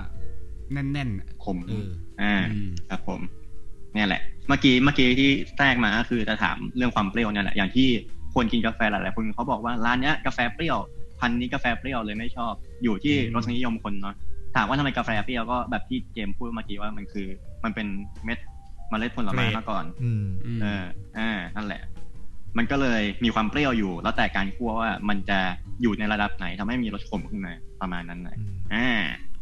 [0.73, 1.89] แน่นๆน่ะขมเออ
[2.23, 3.21] อ่าอืมครับผม
[3.95, 7.89] เนี่ยแหละ เมื่อกี้เมื่อกี้ที่แทรกมาก็คือจะถามเรื่องความเปรี้ยวเนี่ยแหละอย่างที่
[8.35, 10.79] คนกินกาแฟหลายๆคนเขาบอกว่าร้านเนี้ยกาแฟเปรี้ยว
[11.21, 14.15] พันธุ์นี้กาแฟเปรี้ยวเลยไม่ชอบ อยู่ที่รสนิยมคนเนาะ
[14.57, 17.27] ถามว่าทำไมกาแฟเปรี้ยวก็แบบที่เจมส์พูดเมื่อกี้ว่ามันคือ
[17.65, 17.87] มันเป็น
[18.25, 18.39] เม็ด
[18.93, 20.85] เมล็ดผลไม้เกรดมาก่อนอืมอืมเออ
[21.19, 21.83] อ่านั่นแหละ
[22.59, 25.39] มันก็เลยมีความเปรี้ยวอยู่ แล้วแต่การคั่วว่ามันจะ
[25.83, 28.89] อยู่ในระดับไหนทำให้มีรสขมขึ้นมาประมาณนั้นนะอืมอ่า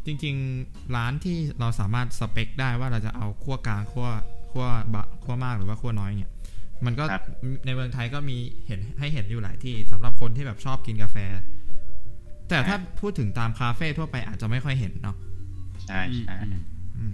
[0.05, 4.09] จริง ๆ ร้านที่เราสามารถสเปคได้ว่าเราจะเอาขั้วกลางขั้ว
[4.51, 6.31] ขั้วบะขั้วมากหรือว่าขั้วน้อยเนี่ย
[6.85, 7.23] มันก็ครับ
[7.65, 11.17] ในเมืองไทยก็มีเห็นให้เห็นอยู่หลายที่สำหรับคนที่แบบชอบกินกาแฟ
[12.49, 15.15] แต่ถ้าพูดถึงตามคาเฟ่ทั่วไปอาจจะไม่ค่อยเห็นเนาะ
[15.87, 16.59] ใช่ใช่อืม
[16.97, 17.13] อืม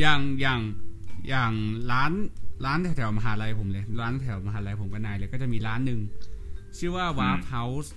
[0.00, 0.60] อย่างอย่าง
[1.28, 1.52] อย่าง
[1.92, 2.12] ร้าน
[2.64, 6.00] ร้านแถวๆมหาลัยผมเลย ร้านแถวมหาลัยผมกับนายเลยก็จะมีร้านหนึ่ง
[6.78, 7.88] ชื่อว่า w a r p House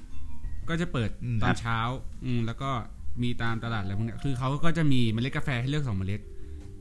[0.70, 1.80] ก็จะเปิดอืมตอนเช้า
[2.26, 2.70] อืมแล้วก็
[3.24, 6.22] มีตามตลาดอะไรพวกเนี้ยคือเขาก็จะมีเมล็ดกาแฟให้เลือกสองเมล็ด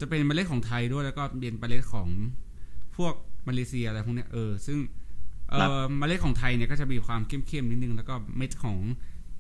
[0.01, 2.09] จะเป็นเมล็ดของไทยด้วยแล้วก็เป็นเมล็ดของ
[2.97, 3.15] พวก
[3.49, 4.79] มาเลเซียอะไรพวกเนี้ยเออ ซึ่ง
[5.51, 8.79] เอครับอเมล็ดของไทยเนี่ยก็จะมีความเข้มๆนิดนึง แล้วก็เม็ดของ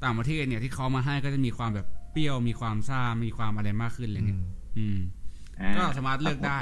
[0.05, 4.45] ต่างประเทศเนี่ยที่เขามาให้ก็จะมีความแบบเปรี้ยวมีความซ่ามีความอะไรมากขึ้นอะไรอืเงี้ยม
[4.79, 4.99] อืม
[5.61, 6.61] อ่าก็สามารถเลือกได้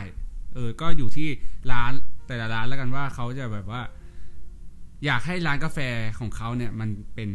[0.56, 1.28] เออ ก็อยู่ที่
[1.72, 1.92] ร้าน
[2.26, 3.82] แต่ละร้านแล้วกันว่าเขาจะแบบว่า
[5.06, 5.78] อยากให้ร้านกาแฟ
[6.19, 7.30] ของเขาเนี่ย มันเป็น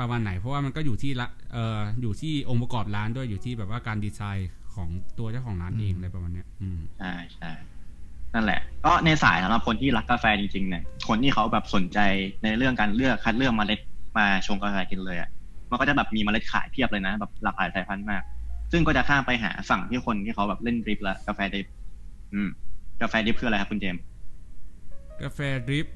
[0.00, 7.52] ประมาณไหน เพราะว่ามันก็อยู่ที่ละเอ่ออยู่ที่องค์ประกอบร้านด้วยอยู่ที่แบบว่าการดีไซน์ของตัวเจ้าของร้านเองอะไรประมาณเนี้ยอืมใช่ใช่
[8.34, 11.98] นั่นแหละ ก็ในสายสำหรับคนที่รักกาแฟจริงๆเนี่ย คนที่เขาแบบสนใจ
[12.44, 13.80] ในเรื่องการเลือกคัดเลือกเมล็ด
[14.18, 15.30] มาชงกาแฟกินเลยอะ
[15.70, 18.22] มันก็จะแบบมีเมล็ดขายเพียบเลยนะ แบบหลากหลายสายพันธุ์มาก
[18.72, 21.66] ซึ่งก็จะข้ามไปหาฝั่งที่คนที่เขาแบบเล่นดริปละกาแฟดริป
[22.34, 22.48] อืม
[23.00, 24.02] กาแฟดริปคืออะไรครับคุณเจมส์
[25.22, 25.86] กาแฟดริป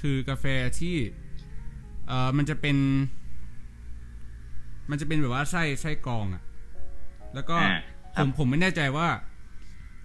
[0.00, 0.44] คือกาแฟ
[0.78, 0.96] ที่
[2.06, 2.76] เอ่อมันจะเป็น
[4.90, 6.42] มันจะเป็นแบบว่าไส้ไส้กรองอะ
[7.34, 7.74] แล้วก็อ่า
[8.16, 9.08] คผรับมผมไม่แน่ใจว่า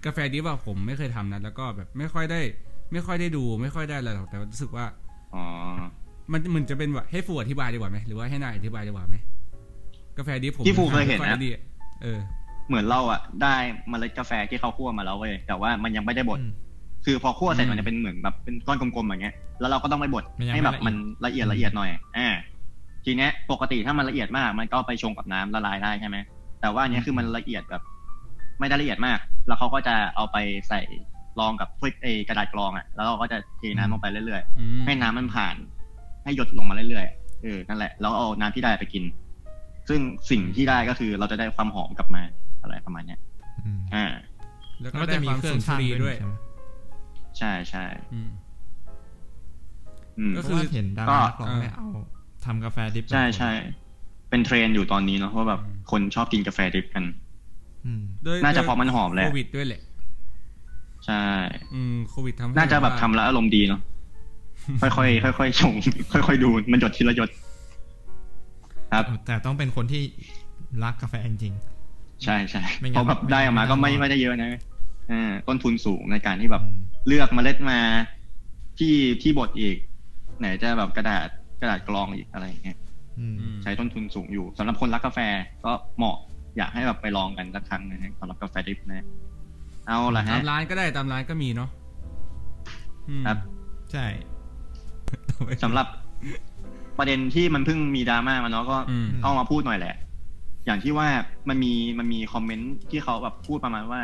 [0.06, 2.42] กาแฟดริปอะผมไม่เคยทำนะแล้วก็แบบไม่ค่อยได้
[2.92, 4.86] ไม่ค่อยได้ดู ไม่ค่อยได้อะไรหรอกแต่ว่ารู้สึกว่า
[5.34, 5.44] อ๋อ
[6.32, 9.16] มันมันจะเป็นแบบให้ฟูอธิบายดีกว่าไหมหรือว่าให้นายอธิบายดีกว่าไหม
[10.18, 11.50] กาแฟดริปผมที่ฟูเคยเห็นไม่อนะดี
[12.02, 12.20] เออ
[12.68, 13.56] เหมือนเราอะได้
[13.90, 16.52] เมล็ดกาแฟที่เขาคั่วมาแล้วเว้ยแต่ว่ามันยังไม่ได้บดอืม
[17.06, 20.96] คือพอคั่วเสร็จอืมมันจะเป็นเหมือนแบบเป็นก้อนกลมๆอย่างเงี้ยแล้วเราก็ต้องไปบดมันยังให้แบบไม่มัน
[21.26, 22.28] ละเอียดละเอียดหน่อยอ่า
[23.06, 26.18] ทีเนี้ยปกติถ้ามันละเอียดมาก มันก็ไปชงกับน้ำละลายได้ใช่ไหม
[26.62, 27.82] แต่ว่าอันเนี้ยคือมันละเอียดแบบ
[28.60, 30.38] ไม่ได้ละเอียดมาก แล้วเขาก็จะเอาไป
[30.70, 30.80] ใส่
[31.40, 35.56] รองกับถ้วยเอยกระดาษกรองอะแล้วเราก็จะเทน้ำลงไปเรื่อยอืมๆให้น้ำมันผ่าน
[36.24, 39.04] ให้หยดลงมาเรื่อยๆเออนั่นแหละแล้วเอาน้ำที่ได้ไปกิน
[39.90, 40.00] ซึ่ง
[40.32, 42.24] สิ่งที่ได้ก็คือเราจะได้ความหอมกลับมา
[42.62, 43.20] อะไรประมาณเนี้ย
[43.66, 44.06] อืมอ่า
[44.82, 46.34] แล้วแล้วก็ก็ได้จะมีความเครื่สุองนทช่างรีด้ด้ววยยใช่ไหม
[47.38, 48.30] ใช่ใช่อืม
[50.20, 51.88] อืมก็เพคืราะอว่าเห็นดาก็รานักร้องเนี่ยเอา
[52.46, 53.52] ทำกาแฟดริปใช่ใช่
[54.30, 57.04] เป็นเทรนด์อยู่ตอนนี้เนาะเพราะแบบคนชอบกินกาแฟดริปกัน
[57.86, 59.82] อืมด้วยน่าจะด้วยเพราะมันหอมแหละโควิดด้วยแหละ
[61.06, 61.26] ใช่
[61.74, 63.82] อืมโควิดทำให้น่าจะแบบว่าทำแล้วอารมณ์ดีเนาะ
[64.82, 65.74] ค่อยๆค่อยๆชง
[66.12, 67.30] ค่อยๆดูมันหยดทีละหยด
[68.94, 70.02] ครับ แต่ต้องเป็นคนที่
[70.84, 71.54] รักกาแฟจริง
[72.24, 74.52] ใช่ใช่ไม่งั้นเพราะแบบได้ออกมาไม่ก็ไม่ไม่ไม่ได้เยอะนะ
[75.12, 77.80] อ่าต้นทุนสูงในการที่ๆแบบอืมเลือกเมล็ดมา
[78.80, 79.78] ที่ที่บดอีก
[80.40, 81.28] ไหนจะแบบกระดาษ
[81.62, 82.78] กระดาษกรองอีกอะไรอย่างเงี้ย
[83.20, 85.20] อืมอืมใช้ต้นทุนสูงอยู่สำหรับคนรักกาแฟ
[85.66, 86.18] ก็เหมาะ
[86.58, 89.06] อยากให้แบบไปลองกันสักครั้งนะฮะสำหรับกาแฟดริปนะ
[89.88, 91.70] เอาละตาฮะมร้านก็ได้ตามร้านก็มีเนาะ
[93.10, 93.38] อืมครับ
[93.92, 94.06] ใช่
[95.64, 95.88] สำหรับ
[96.98, 99.96] ประเด็นที่มันเพิ่งมีดราม่ามาเนาะก็อืมต้องมาพูดหน่อยแหละ
[100.66, 101.08] อย่างที่ว่า
[101.50, 104.02] มันมีมันมีคอมเมนต์ที่เขาแบบพูดประมาณว่า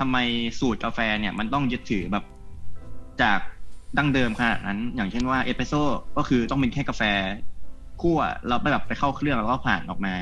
[0.00, 0.16] ทำไม
[0.60, 2.24] สูตรกาแฟเนี่ย มันต้องยึดถือแบบ
[3.22, 3.40] จาก
[3.98, 5.82] ดั้งเดิมขนาดนั้น อย่างเช่นว่าเอสเปรสโซ่
[6.16, 7.02] ก็คือต้องเป็นแค่กาแฟ
[8.02, 10.14] คั่วแล้วไปแบบไปเข้าเครื่องแล้วก็ผ่านออกมา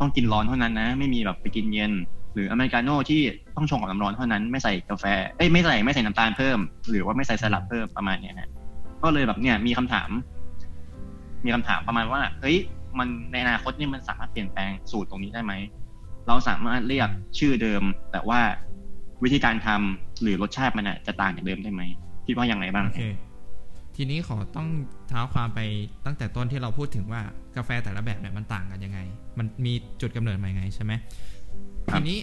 [0.00, 1.92] ต้องกินร้อนเท่านั้นนะ ไม่มีแบบไปกินเย็น
[2.34, 3.20] หรืออเมริกาโน่ที่
[3.56, 5.04] ต้องชงกับน้ำร้อนเท่านั้นไม่ใส่กาแฟ
[5.36, 8.50] เอ้ยไม่ใส่ไม่ใส่น้ำตาลเพิ่ม หรือว่าไม่ใส่สลัดเพิ่มประมาณเนี้ยนะ
[9.02, 10.10] ก็เลยแบบเนี่ยมีคำถาม
[11.44, 12.58] มีคำถามประมาณว่าเฮ้ย
[12.98, 15.52] มันในอนาคตนี่มันสามารถเปลี่ยนแปลงสูตรตรงนี้ได้ไหม
[16.28, 18.40] เราสามารถเรียกชื่อเดิม แต่ว่า
[19.22, 21.82] วิธีการทำหรือรสชาติมันอะจะต่างจากเดิมได้ไหม
[22.26, 23.02] คิดว่ายังไงบ้างโอเค
[23.96, 24.68] ทีนี้ขอต้อง
[25.08, 25.60] เท้าความไป
[26.06, 27.20] ตั้งแต่ต้นที่เราพูดถึงว่า
[27.56, 28.98] กาแฟแต่ละแบบเนี่ยมันต่างกันยังไง
[29.38, 30.92] มันมีจุดกำเนิดมายังไงใช่ไหม
[31.90, 32.18] ครับทีนี้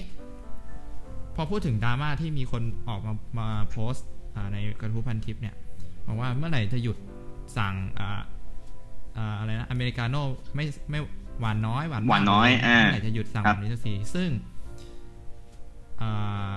[1.36, 5.56] พอพูดถึงดราม่าที่มีคนออกมามาโพสต์อ่าในกระทู้พันทิปเนี่ย
[6.08, 6.98] บอกว่าเมื่อไหร่จะหยุด
[7.58, 7.74] สั่ง
[9.20, 10.22] อ่าอ่าอะไรนะอเมริกาโน่
[10.56, 11.00] ไม่ไม่
[11.40, 14.30] หวานน้อยหวานมกหวานน้อยอ่าเมื่อไหร่จะหยุดสั่งคแบรับบนี้สักทีซึ่ง
[16.02, 16.52] อ่า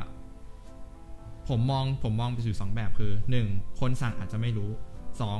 [1.48, 3.46] ผมมองผมมองไปสู่สองแบบคือหนึ่ง
[3.80, 4.70] คนสั่งอาจจะไม่รู้
[5.20, 5.38] สอง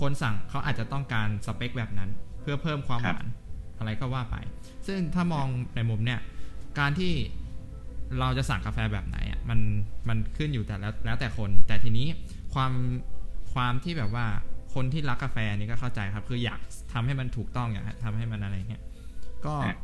[0.00, 2.10] คนสั่งเขาอาจจะต้องการสเปคแบบนั้น
[2.42, 3.26] เพื่อเพิ่มความครัหบวาน
[3.78, 4.36] อะไรก็ว่าไป
[4.86, 6.20] ซึ่งถ้ามองในมุมเนี่ย
[6.78, 7.12] การที่
[8.18, 9.60] เราจะสั่งกาแฟแบบไหนอะมัน
[10.08, 12.06] มันขึ้นอยู่แต่แล้วแล้วแต่คน แต่ทีนี้
[12.54, 12.72] ความ
[13.54, 14.26] ความที่แบบว่า
[14.74, 16.60] คนที่รักกาแฟนี่ก็เข้าใจครับ คืออยาก
[16.92, 18.82] ทำให้มันถูกต้องอยากทำให้มันอะไรเงี้ย
[19.46, 19.76] ก็อะ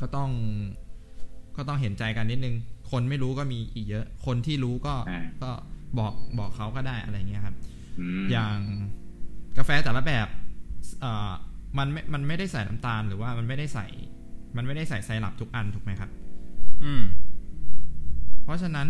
[0.00, 0.30] ก็ต้อง
[1.56, 2.54] ก็ต้องเห็นใจกันนิดนึง
[2.90, 5.50] คนไม่รู้ก็มีอีกเยอะ คนที่รู้ก็อ่าก็
[5.98, 7.56] บอกบอกเขาก็ได้อะไรเงี้ยครับ
[8.00, 8.56] อืมอย่าง
[9.58, 10.28] กาแฟแต่ละแบบ
[11.00, 11.30] เอ่อ
[11.78, 13.86] มันไม่มันไม่ได้ใส่น้ำตาลหรือว่ามันไม่ได้ใส่
[14.56, 16.10] มันไม่ได้ใส่ไซรัปทุกอันถูกไหมครับ
[16.84, 17.02] อืม
[18.44, 18.88] เพราะฉะนั้น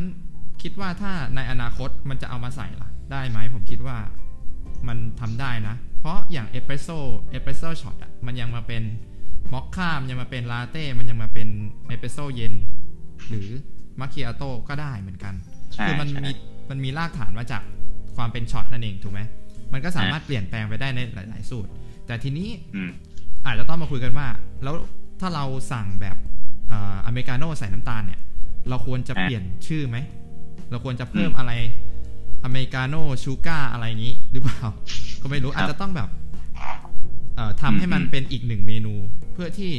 [0.63, 3.97] คิดว่าถ้าในอนาคตมันจะเอามาใส่ล่ะ ได้ไหมผมคิดว่า
[4.89, 6.99] มันทำได้นะ เพราะอย่างเอสเปรสโซ่
[7.31, 8.83] เอสเปรสโซ่ช็อตอะมันยังมาเป็น
[9.53, 11.49] มอคค่ามันยังมาเป็นลาเต้มันยังมาเป็น
[11.87, 12.53] เอสเปรสโซ่เย็น
[13.29, 13.49] หรือ
[14.01, 15.35] มาคิอาโต้ก็ได้เหมือนกัน
[15.75, 16.31] ใช่คือมันใช่มี
[16.71, 17.63] มันมีรากฐานมาจาก
[18.17, 19.21] ความเป็นช็อตนั่นเองถูกไหม
[19.73, 21.71] มันก็สามารถเปลี่ยนแปลงไปได้ในหลาย ๆ สูตร
[22.07, 22.91] แต่ทีนี้อืม
[23.47, 24.27] อาจจะต้องมาคุยกันว่า
[24.63, 24.75] แล้ว
[25.21, 26.17] ถ้าเราสั่งแบบ
[26.69, 28.21] เอ่ออเมริกาโน่ใส่น้ำตาลเนี่ย
[28.69, 29.99] เราควรจะอะเปลี่ยนชื่อไหม
[30.71, 31.53] เราควรจะเพิ่มอะไร
[32.45, 34.63] อเมริกาโน่ชูการ์อะไรอย่างนี้หรือเปล่า
[35.23, 36.09] ก็ไม่รู้อาจจะต้องแบบ
[37.37, 38.95] เอ่อทำให้มันเป็นอีกหนึ่งเมนู
[39.33, 39.73] เพื่อที่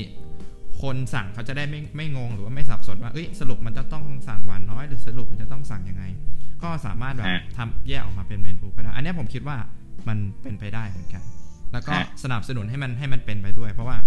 [0.82, 6.04] คนสั่งเขาจะได้ไม่ไม่งงหรือว่าไม่สับสนว่าเอ้ยสรุปมันจะต้องสั่งหวานน้อย หรือสรุปมันจะต้องสั่งยังไง
[6.64, 9.58] ก็สามารถแบบอะทำแยกออกมาเป็นเมนูก็ได้ อันเนี้ยผมคิดว่า
[10.08, 11.24] มันเป็นไปได้เหมือนกัน
[11.74, 13.98] แล้วก็อะสนับสนุนให้มันให้มันเป็นไปด้วย เพราะว่า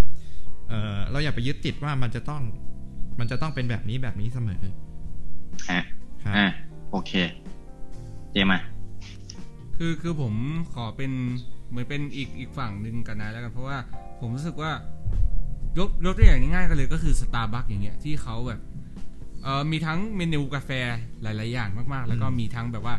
[0.69, 2.41] เออเราอย่าไปยึดติดว่ามันจะต้อง
[3.19, 4.63] มันจะต้องเป็นแบบนี้แบบนี้เสมอ
[5.69, 5.81] อะ
[6.23, 6.47] ครับอะ
[6.91, 7.11] โอเค
[7.45, 8.59] เจมา
[9.77, 10.33] คือคือผม
[10.73, 11.11] ขอเป็น
[11.69, 13.77] เหมือนเป็นอีกอีกฝั่งหนึ่งกันนะแล้วกันเพราะว่า
[14.19, 14.71] ผมรู้สึกว่า
[15.77, 18.61] ยกยกตัวอย่างง่ายๆกันเลยก็คือสตาร์บัคอย่างเงี้ยที่เขาแบบ
[19.43, 20.69] เออมีทั้งเมนูกาแฟ
[21.21, 22.95] หลาย ๆ อย่างมากๆ แล้วก็อืมมีทั้งแบบว่า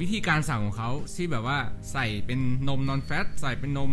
[0.00, 1.58] วิธีการสั่งของเขาที่แบบว่า
[1.92, 3.92] ใส่เป็นนมนอนแฟตใส่เป็นนม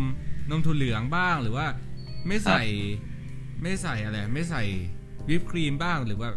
[0.49, 1.65] นมถั่วเหลืองบ้างหรือว่า
[2.27, 2.61] ไม่ใส่
[3.61, 4.63] ไม่ใส่อะไรไม่ใส่
[5.29, 6.29] วิปครีมบ้างหรือว่า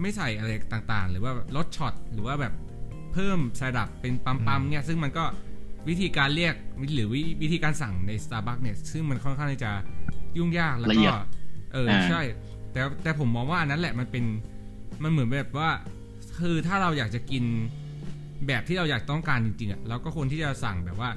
[0.00, 2.52] ไม่ใส่อะไรต่างๆ หรือว่าลดช็อตหรือว่าแบบ
[3.12, 5.24] เพิ่มไซรัปเป็นปั๊มๆเนี่ยซึ่งมันก็
[5.88, 6.54] วิธีการเรียก
[6.94, 9.70] หรือวิวิธีการสั่งใน Starbucks เนี่ย ซึ่งมันค่อนข้างที่จะ
[10.36, 11.14] ยุ่งยากแล้วละเอีก็ยด
[11.72, 12.20] เออใช่
[12.72, 14.24] แต่แต่ผมมองว่าอันนั้นแหละมันเป็น
[15.02, 15.70] มันเหมือนแบบว่า
[16.38, 17.44] คือถ้าเราอยากจะกิน
[18.46, 21.10] แบบที่เราอยากต้องการจริงๆอะเราก็ควรที่จะสั่งแบบว่า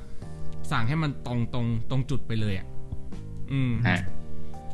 [0.71, 2.67] สั่งให้มันตรงตรงตรงจุดไปเลยอะ
[3.51, 3.99] อืมอะ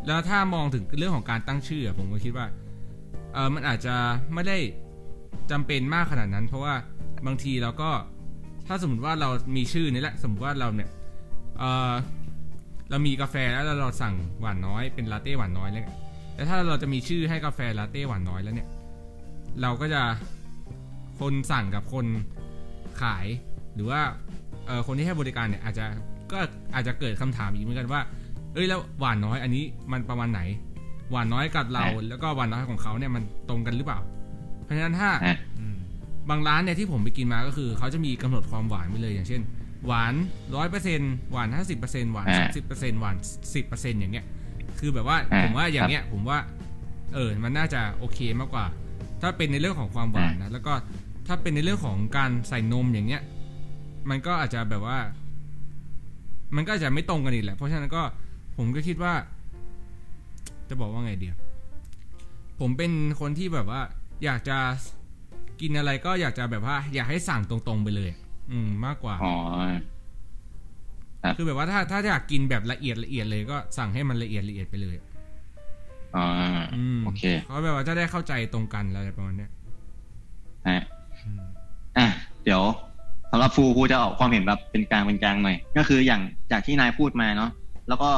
[0.07, 2.47] แล้วถ้ามองถึงเรื่องของการตั้งชื่ออะผมก็คิดว่า
[3.33, 3.95] เออมันอาจจะ
[4.33, 4.57] ไม่ได้
[5.51, 6.73] จำเป็นมากขนาดนั้น เพราะว่า
[7.25, 7.89] บางทีเราก็
[8.67, 10.89] ถ้าสมมติว่าเรามีชื่อนี่แหละ สมมติว่าเราเนี่ย
[11.59, 11.93] เออ
[12.89, 15.85] เรามีกาแฟแล้วเราสั่งหวานน้อยเป็นลาเต้หวานน้อยเลย
[16.35, 18.67] แต่ถ้าเราจะมีชื่อให้กาแฟลาเต้หวานน้อยแล้วเนี่ย
[19.61, 20.01] เราก็จะ
[21.19, 22.05] คนสั่งกับคน
[23.01, 23.25] ขาย
[23.75, 24.01] หรือว่า
[24.67, 25.85] เออคนที่ให้บริการเนี่ยอาจจะ
[26.31, 26.39] ก็
[26.75, 28.01] อาจจะเกิดคำถามอีกเหมือนกันว่า
[28.53, 30.41] เอ้ยแล้วหวานน้อยอันนี้มันประมาณไหน
[31.11, 33.99] หวานน้อยกับเราแล้วก็หวานน้อยของเขาเนี่ยมันตรงกันหรือเปล่า
[34.63, 35.09] เพราะฉะนั้นถ้า
[36.29, 39.41] บางร้านเนี่ยที่ผมไปกินมาก็คือเขาจะมีกำหนดความหวานไปเลยอย่างเช่น
[39.85, 40.13] หวาน
[40.55, 40.99] ร้อยเปอร์เซ็น
[41.31, 43.15] หวานห้าสิบเปอร์เซ็นหวานสามสิบเปอร์เซ็นหวาน
[43.55, 44.25] สิบเปอร์เซ็นอย่างเงี้ย
[44.79, 46.39] คือแบบว่าอ่าผมว่าอย่างเงี้ยผมว่า
[47.15, 48.65] เออมันน่าจะโอเคมากกว่า
[49.21, 50.73] ถ้าเป็นในเรื่องของความหวานนะแล้วก็
[51.27, 53.21] ถ้าเป็นในเรื่องของการใส่นมอย่างเงี้ย
[54.09, 54.99] มันก็อาจจะแบบว่า
[56.55, 58.03] มันก็อาจจะไม่ตรงกันอีกแหละ เพราะฉะนั้นก็
[58.57, 59.13] ผมก็คิดว่า
[60.69, 61.35] จะบอกว่าไงเดียว
[62.59, 63.81] ผมเป็นคนที่แบบว่า
[64.23, 64.57] อยากจะ
[65.61, 68.11] กินอะไรก็อยากจะแบบว่า อยากให้สั่งตรงๆไปเลย
[68.51, 69.35] อืมมากกว่าอ๋อ
[71.37, 74.95] คือแบบว่าถ้าถ้าอยากกินแบบละเอียดละเอียดเลยก็สั่งให้มันละเอียดละเอียดไปเลย
[76.15, 76.25] อ๋อ
[76.75, 79.51] อืมโอเคเขาแบบว่าจะได้เข้าใจตรงกันอะไรประมาณเนี้ย
[80.67, 80.83] อะ
[81.23, 81.41] อืม
[81.97, 82.07] อะ
[82.43, 82.61] เดี๋ยว
[83.31, 87.51] สำหรับฟูฟูจะออกความเห็นแบบเป็นกลางเป็นกลางหน่อย ก็คืออย่างจากที่นายพูดมาเนาะ
[87.87, 88.09] แล้วก็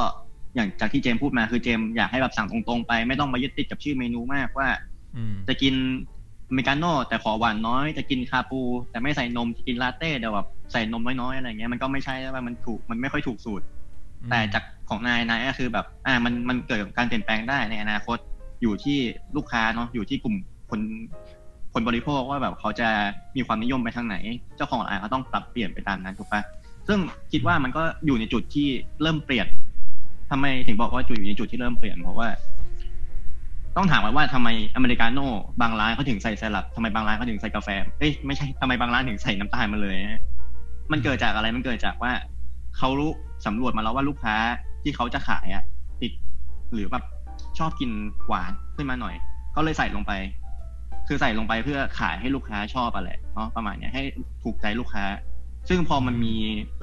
[0.54, 4.68] อย่างจากที่เจมส์พูดมาคือเจมส์อยากให้แบบสั่งตรงๆไปไม่ต้องมายึดติดกับชื่อเมนูมากว่า
[5.16, 5.74] อืมจะกิน
[6.52, 8.60] อเมริกาโน่แต่ขอหวานน้อย จะกินคาปู
[8.90, 13.64] แต่ไม่ใส่นมจะกินลาเต้แต่แบบใส่นมน้อยๆอะไรเงี้ยมันก็ไม่ใช่แล้วว่ามันถูกมันไม่ค่อยถูกสูตร
[14.30, 18.18] แต่จากของนายนายก็คือแบบ อ่ามันมันเกิดการเปลี่ยนแปลงได้ในอนาคต
[18.62, 18.98] อยู่ที่
[19.36, 20.34] ลูกค้าเนาะอยู่ที่กลุ่ม
[20.70, 20.80] คน
[21.72, 22.88] คนบริโภคว่าแบบเขาจะ
[23.36, 24.16] มีความนิยมไปทางไหน
[24.56, 26.42] เจ้าของร้านก็ต้องปรับเปลี่ยนไปตามนั้นถูกปะ
[26.88, 26.98] ซึ่ง
[27.32, 28.68] คิดว่ามันก็อยู่ในจุดที่
[29.02, 29.46] เริ่มเปลี่ยน
[30.30, 32.28] ทำไมถึงบอกว่าจุดอยู่ในจุดที่เริ่มเปลี่ยนเพราะว่า
[33.76, 35.28] ต้องถามว่าทำไมอเมริกาโน่
[35.60, 40.22] บางร้านเขาถึงใส่ไซรัปทำไมบางร้านเขาถึงใส่กาแฟเอ้ยไม่ใช่ทำไมบางร้านถึงใส่น้ำตาลมาเลยฮะ
[40.92, 42.12] มันเกิดจากอะไรมันเกิดจากว่า
[42.76, 43.10] เขารู้
[43.46, 44.34] สำรวจมาแล้วว่าลูกค้า
[44.82, 45.62] ที่เขาจะขายอะ
[46.02, 46.12] ติด
[46.72, 47.04] หรือแบบ
[47.58, 47.90] ชอบกิน
[48.28, 49.14] หวานขึ้นมาหน่อย
[49.56, 50.12] ก็เลยใส่ลงไป
[51.08, 54.02] คือใส่ลงไปเพื่อขายให้ลูกค้าชอบอะไรเนาะประมาณเนี้ยให้
[54.42, 55.04] ถูกใจลูกค้า
[55.68, 56.34] ซึ่งพอมันมี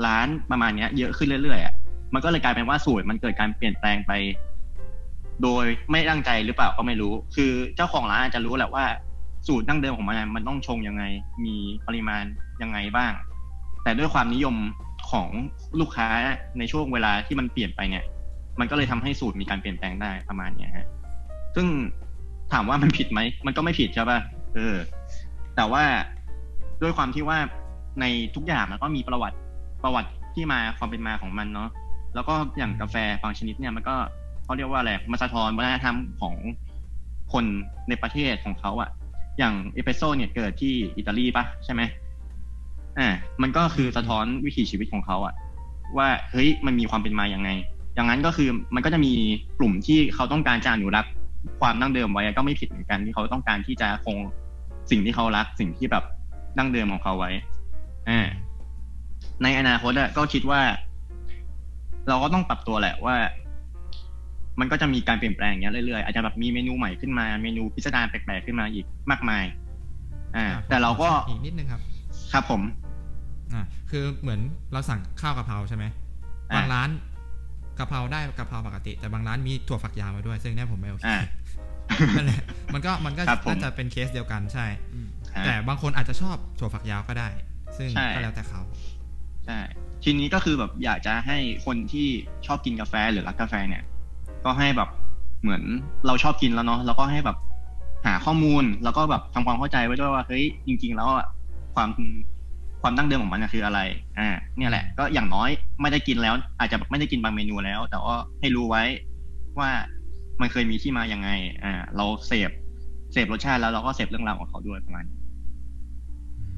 [0.05, 1.73] ร้านประมาณเนี้ย เยอะขึ้นเรื่อยๆอะ
[2.13, 4.11] มันก็เลยกลายเป็นว่าสูตรมันเกิดการเปลี่ยนแปลงไป
[5.43, 8.85] โดยไม่ตั้งใจหรือเปล่าก็ไม่รู้ คือเจ้าของร้านอาจจะรู้แหละว่า
[9.47, 11.03] สูตรดั้งเดิมของมันมันต้องชงยังไง
[11.45, 11.55] มี
[11.87, 12.23] ปริมาณ
[12.61, 13.11] ยังไงบ้าง
[13.83, 14.55] แต่ด้วยความนิยม
[15.11, 15.27] ของ
[15.79, 16.07] ลูกค้า
[16.57, 18.03] ในช่วงเวลาที่มันเปลี่ยนไปเนี่ย
[18.59, 20.87] มันก็เลยทำให้สูตรมีการเปลี่ยนแปลงได้ประมาณเนี้ยฮะ
[21.55, 21.67] ซึ่ง
[22.53, 24.19] ถามว่ามันผิดไหม มันก็ไม่ผิดใช่ป่ะ
[24.55, 24.75] เออ
[25.55, 25.83] แต่ว่า
[26.81, 27.37] ด้วยความที่ว่า
[28.01, 29.37] ในทุกอย่างมันก็มีประวัติ
[29.83, 31.69] ประวัติที่มาความเป็นมาของมันเนาะ
[32.15, 33.95] แล้วก็อย่างกาแฟบางชนิดเนี่ยมันก็
[34.49, 36.35] เขาเรียกว่าอะไรมาสะท้อนวัฒนธรรมของ
[37.33, 37.45] คน
[37.89, 38.89] ในประเทศของเขาอะ
[39.39, 41.81] อย่างเอสเปโซ่เนี่ยเกิดที่อิตาลีปะใช่ไหม
[42.99, 43.07] อ่า
[43.41, 45.33] มันก็คือสะท้อนวิถีชีวิตของเขาอะ
[45.97, 47.49] ว่าเฮ้ยมันมีความเป็นมาอย่างไง
[47.95, 49.11] อย่างนั้นก็คือมันก็จะมี
[49.59, 51.11] กลุ่มที่เขาต้องการจะอนุรักษ์
[51.61, 54.17] ความดั้งเดิมไว้ก็ไม่ผิดเหมือนกันที่เขาต้องการที่จะคง
[54.91, 56.03] สิ่งที่เขารักสิ่งที่แบบ
[56.57, 57.31] ดั้งเดิมของเขาไว้
[58.09, 58.19] อ่า
[59.43, 60.61] ในอนาคตอะก็คิดว่า
[62.09, 63.15] เราก็ต้องปรับตัวแหละว่า
[64.59, 69.45] มันก็จะมีการเปลี่ยนแปลงอย่างเงี้ยเรื่อยๆอาจจะแบบมีเมนูใหม่ขึ้นมาเมนูพิสดารแปลกๆขึ้นมาอีกมากมาย
[70.35, 71.81] อ่าอะแต่เราก็อีกนิดนึงครับ
[72.33, 72.61] ครับผม
[73.53, 74.39] อ่าคือเหมือน
[74.73, 75.85] เราสั่งข้าวกะเพราใช่ไหม
[76.51, 76.89] อ่าบางร้าน
[77.79, 81.19] กะเพราได้กะเพราปกติ แต่บางร้านมีถั่วฝักยาวมาด้วย ซึ่งเนี่ยผมไม่โอเคอ่า
[82.17, 82.41] นั่นแหละ
[82.73, 87.29] มันก็มันก็ครับผมน่าจะเป็นเคสเดียวกันใช่อืมอ่าแต่บางคนอาจจะชอบถั่วฝักยาวก็ได้
[87.77, 88.61] ซึ่งใช่ก็แล้วแต่เขา
[89.45, 89.59] ใช่
[90.03, 92.07] ทีนี้ก็คือแบบอยากจะให้คนที่
[92.47, 93.83] ชอบกินกาแฟหรือรักกาแฟเนี่ย
[94.45, 94.89] ก็ให้แบบ
[95.41, 95.61] เหมือน
[96.05, 97.37] เราชอบกินแล้วเนาะแล้วก็ให้แบบ
[98.05, 101.27] หาข้อมูลแล้วก็แบบทำความเข้าใจไว้ด้วยว่าเฮ้ยจริง ๆ แล้วอะ
[101.75, 101.89] ความ
[102.81, 103.79] ความดั้งเดิมของมันอะคืออะไร
[104.19, 105.49] อ่า เนี่ยแหละ ก็อย่างน้อย
[105.81, 108.83] ไม่ได้กินแล้ว อาจจะไม่ได้กินบางเมนูแล้ว แต่ว่าให้รู้ไว้
[109.59, 109.69] ว่า
[110.41, 111.29] มันเคยมีที่มายังไง
[111.63, 112.51] อ่า เราเสพ
[113.13, 115.19] เสพรสชาติแล้วเราก็เสพเรื่องราวของเขาด้วยประมาณนี้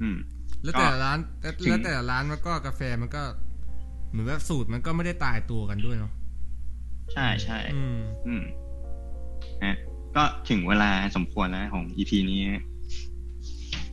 [0.01, 0.17] อืม
[0.63, 3.23] แล้วแต่ละร้านแต่ถึงแล้วแต่ละร้านมันก็กาแฟมันก็
[4.11, 6.11] เหมือนว่าสูตรมันก็ไม่ได้ตายตัวกันด้วยเนาะ
[7.13, 8.43] ใช่ใช่อืม อืม
[9.63, 9.77] นะ
[10.15, 12.39] ก็ถึงเวลาสมควรแล้วของ EP นี้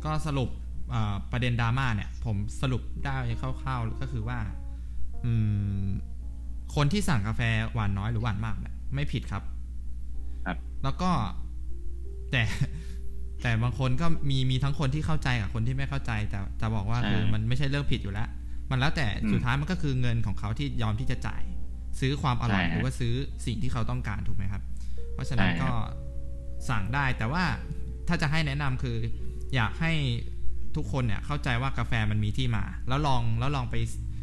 [0.05, 0.51] ก็สรุป
[0.95, 4.39] อ่าประเด็นดราม่าเนี่ย ผมสรุปได้คร่าวๆก็คือว่า
[5.25, 5.33] อื
[5.85, 5.87] ม
[6.75, 7.41] คนที่สั่งกาแฟ
[7.75, 9.43] หวานน้อยหรือหวานมากเนี่ยไม่ผิดครับ
[10.47, 11.11] ครับ แล้วก็
[12.33, 12.43] แต่
[13.43, 18.29] แต่บางคนก็มีมีทั้งคนที่เข้าใจกับคนที่ไม่เข้าใจ แต่จะบอกว่าคือมันไม่ใช่เรื่องผิดอยู่แล้ว
[18.71, 21.43] มันแล้วแต่สุดท้ายมันก็คือเงินของเขาที่ยอมที่จะจ่าย
[22.01, 23.15] ซื้อความอร่อยหรือว่าซื้อ
[23.47, 24.63] สิ่งที่เขาต้องการถูกไหมครับ
[25.15, 25.71] เพราะฉะนั้นก็
[26.71, 27.45] สั่งได้แต่ว่า
[28.09, 28.97] ถ้าจะให้แนะนำคือ
[29.55, 29.93] อยากให้
[30.77, 33.77] ทุกคนเนี่ยเข้าใจว่ากาแฟมันมีที่มา แล้วลองแล้วลองไป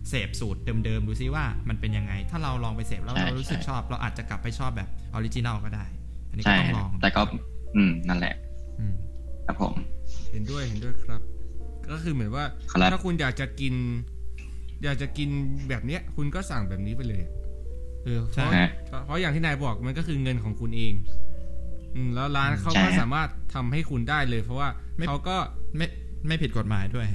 [0.10, 5.86] เสพสูตรเดิมๆดูซิว่ามันเป็นยังไง ถ้าเราลองไปเสพแล้วใช่เรารู้สึกใช่ชอบ เราอาจจะกลับไปชอบแบบออริจินัลก็ได้
[6.30, 7.22] อันนี้ก็ใช่ต้องลอง แต่ก็
[7.76, 8.36] อืมนั่นแหละ
[8.80, 8.94] อืม
[9.46, 9.74] ครับผม
[10.32, 11.22] เห็นด้วยเห็นด้วยครับ
[11.92, 13.74] ก็คือเหมือนว่าครับถ้าคุณอยากจะกิน
[14.84, 15.30] อยากจะกิน
[15.70, 17.24] แบบเนี้ย คุณก็สั่งแบบนี้ไปเลย
[18.06, 18.70] เออเพใช่ราะฮะ
[19.06, 20.94] เพราะอย่างที่นายบอกมันก็คือเงินของคุณเอง
[21.96, 25.36] อืมแล้วร้านเขาใช่ก็ฮะสามารถทำให้คุณได้เลย เพราะว่าไม่เขาก็
[25.78, 25.88] ไม่
[26.28, 27.08] ไม่ผิดกฎหมายด้วย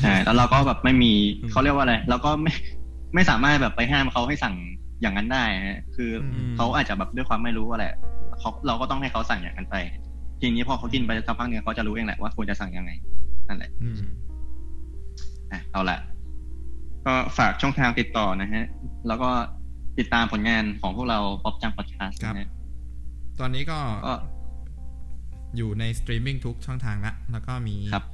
[0.00, 2.52] ใช่แล้วเราก็แบบไม่มีอืมเขาเรียกว่าอะไรเราก็ไม่
[3.14, 4.54] ไม่สามารถแบบไปห้ามเขาให้สั่ง
[5.00, 7.94] อย่างนั้นได้ฮะคือออืมเขาอาจจะแบบด้วยความไม่รู้ว่าแหละ
[8.38, 9.76] เขาเราก็ต้องให้เขาสั่งอย่างนั้นไป
[10.40, 12.90] ทีนี้พอเขากินไปสักพักหนึงเขาจะรู้เองแหละว่าควรจะสั่งยังไง
[13.48, 13.96] นั่นแหละอืม
[15.52, 15.98] อะเอาละ
[17.06, 18.64] ก็ฝากช่องทางติดต่อนะฮะ
[19.06, 19.30] แล้วก็
[19.98, 22.48] ติดตามผลงานของพวกเราป๊อปจังพอดแคสต์ครับนะฮะ
[23.40, 24.14] ตอนนี้ก็ก็
[25.56, 28.04] อยู่ในสตรีมมิ่งทุกช่องทางละแล้วก็มีครับ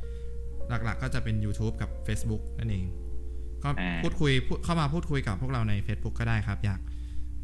[0.85, 2.85] หลักๆก็จะเป็น YouTube กับ Facebook นั่นเอง
[3.63, 6.81] ก็อ่าพูดคุยพูดเข้ามาพูดคุยกับพวกเราใน Facebook ก็ได้ครับ อยาก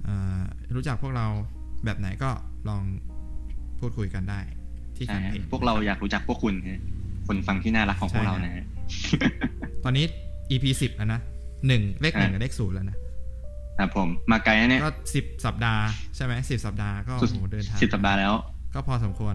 [0.05, 0.40] เอ่อ
[0.75, 1.27] รู้จักพวกเรา
[1.85, 2.31] แบบไหนก็
[2.68, 2.83] ลอง
[3.81, 4.40] พูดคุยกันได้
[4.96, 6.81] ที่แฟนเพจพวกเราใช่ฮะอยากรู้จักพวกคุณฮะ
[7.27, 8.64] คนฟังที่น่ารักของพวกเรานะฮะ
[9.85, 10.05] ตอนนี้
[10.51, 11.20] EP สิบแล้วนะ
[11.66, 12.96] หนึ่งเลขหนึ่งอ่ากับเลขศูนย์แล้วนะ
[13.79, 15.85] ครับผมมาไกลนะเนี่ยก็สิบสัปดาห์
[16.17, 18.35] ใช่ไหมสิบสัปดาห์ก็สุโอ้ดโหเดินทางสิบสัปดาห์แล้ว
[18.75, 19.35] ก็พอสมควร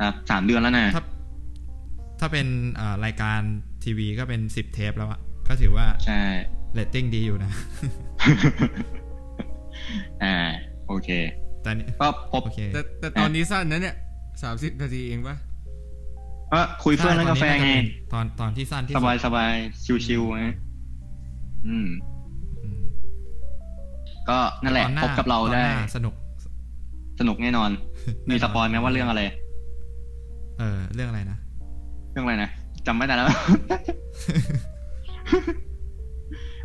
[0.00, 1.02] ครับสามเดือนแล้วนะถ้า
[2.20, 3.40] ถ้าเป็นเอ่อรายการ
[3.84, 6.20] ทีวีก็เป็นสิบเทปแล้วอะก็ถือว่าใช่
[6.74, 7.50] เรตติ้งดีอยู่นะ
[10.24, 10.36] อ่า
[10.88, 11.08] โอเค
[11.62, 13.96] แต่นี่ก็พบโอเคแต่แต่ตอนนี้สั้นนะเนี่ย
[14.42, 15.36] สามสิบนาทีเองปะ
[16.52, 17.70] ก็คุยเพื่อนเรื่องกาแฟไง
[18.12, 19.52] ตอนตอนที่สั้นที่สสุดบายสบาย
[20.06, 20.54] ชิวๆนะ
[21.66, 21.88] อืมอืม
[24.28, 26.14] ก็นั่นแหละตอพบกับเราตอนได้หน้สนุก
[27.20, 27.70] สนุกแน่นอน
[28.30, 29.22] มีสปอยไหมว่าเรื่องอะไร
[30.58, 31.38] เออ เรื่องอะไรนะ
[32.12, 32.50] เรื่องอะไรนะ
[32.86, 33.28] จำไม่ได้แล้ว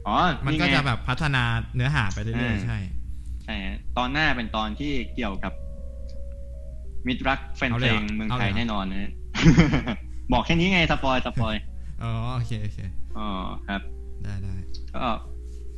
[0.07, 0.15] อ๋อ
[0.45, 1.43] มันก็ไงจะแบบพัฒนา
[1.75, 2.77] เนื้อหาไปเรื่อือยมๆใช่
[3.43, 5.53] ใช่ฮะตอนหน้าเป็นตอนที่เกี่ยวกับ
[7.07, 9.11] มิตรรักแฟนเอาเพเลยลเหรองเมืองเอาไทเลยยเหรอแน่นอนนะฮะ
[10.33, 11.55] บอกแค่นี้ไงสปอยสปอย
[12.03, 12.79] อ๋อ โอเค โอเค
[13.17, 13.27] อ๋อ
[13.67, 13.81] ครับ
[14.23, 14.53] ได้ได้
[14.95, 15.03] ก็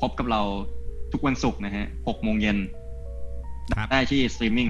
[0.02, 0.42] พบกับเรา
[1.12, 2.58] ทุกวันศุกร์นะฮะหกโมงเย็น
[3.78, 4.70] ครับได้ที่สตรีมมิ่ง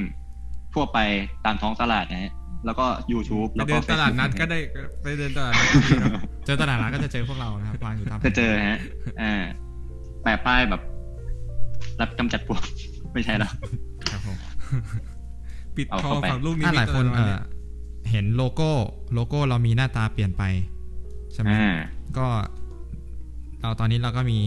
[0.74, 0.98] ทั่วไป
[1.46, 2.34] ตามท้องตลาดนะฮะ
[2.66, 4.60] แล้วก็ YouTube ไปแล้วเดิก็นตลาด Facebook นัดก็นะฮะได้
[5.04, 8.80] ไปเดินตลาดนัดก็ดีเนอะเจอตลาดนัดก็จะเจอพวกเรานะครับวางอยู่ตามจะเจอฮะ
[9.22, 9.34] อ่า
[10.24, 10.82] แปะป้ายแบบ
[12.00, 12.62] รับกำจัดปลวก
[13.14, 13.52] ไม่ใช่แล้ว
[14.12, 14.38] ครับผม
[15.76, 17.42] ปิดเอาทอเข้างไปฝั่งลูกนี้ถ้าหลายคนมีเอตัวอ
[18.12, 18.72] เห็นโลโก้
[19.14, 20.44] โลโก้เรามีหน้าตาเปลี่ยนไป
[21.34, 21.74] ใช่ไหมอ่า
[22.18, 22.28] ก็
[23.62, 24.40] เราตอนนี้เราก็มี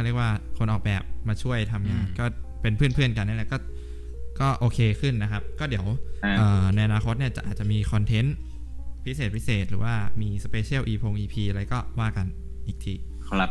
[0.00, 2.24] เขาเรียกว่าคนออกแบบมาช่วยทำงาน ก็
[2.62, 3.56] เป็นเพื่อนๆกันนี่แหละก็
[4.40, 5.86] ก็โอเคขึ้นนะครับ ก็เดี๋ยว
[6.24, 8.34] อ่าเอ่อในอนาคตเนี่ยจะอาจจะมีคอนเทนต์
[9.04, 12.26] พิเศษพิเศษ หรือว่ามี special EP อะไรก็ว่ากัน
[12.66, 12.94] อีกที
[13.28, 13.50] ครับ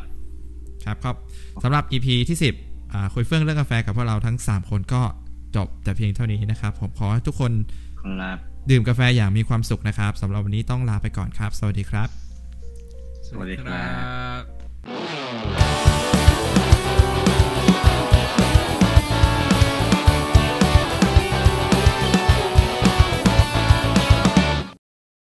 [0.86, 1.16] ครับครับ
[1.64, 5.02] สำหรับ EP ที่ 10อ่าคุยเฟื่องเรื่องกาแฟกับพวกเราทั้ง 3 คนก็
[5.56, 7.52] จบแต่เพียงเท่านี้นะครับ ผมขอให้ทุกคน
[8.02, 8.38] ครับ
[8.70, 12.10] ดื่มกาแฟอย่างมีความสุขนะครับสำหรับวันนี้ต้องลาไปก่อนครับ สวัสดีครับ
[13.28, 13.86] สวัสดีครั
[14.40, 15.99] บ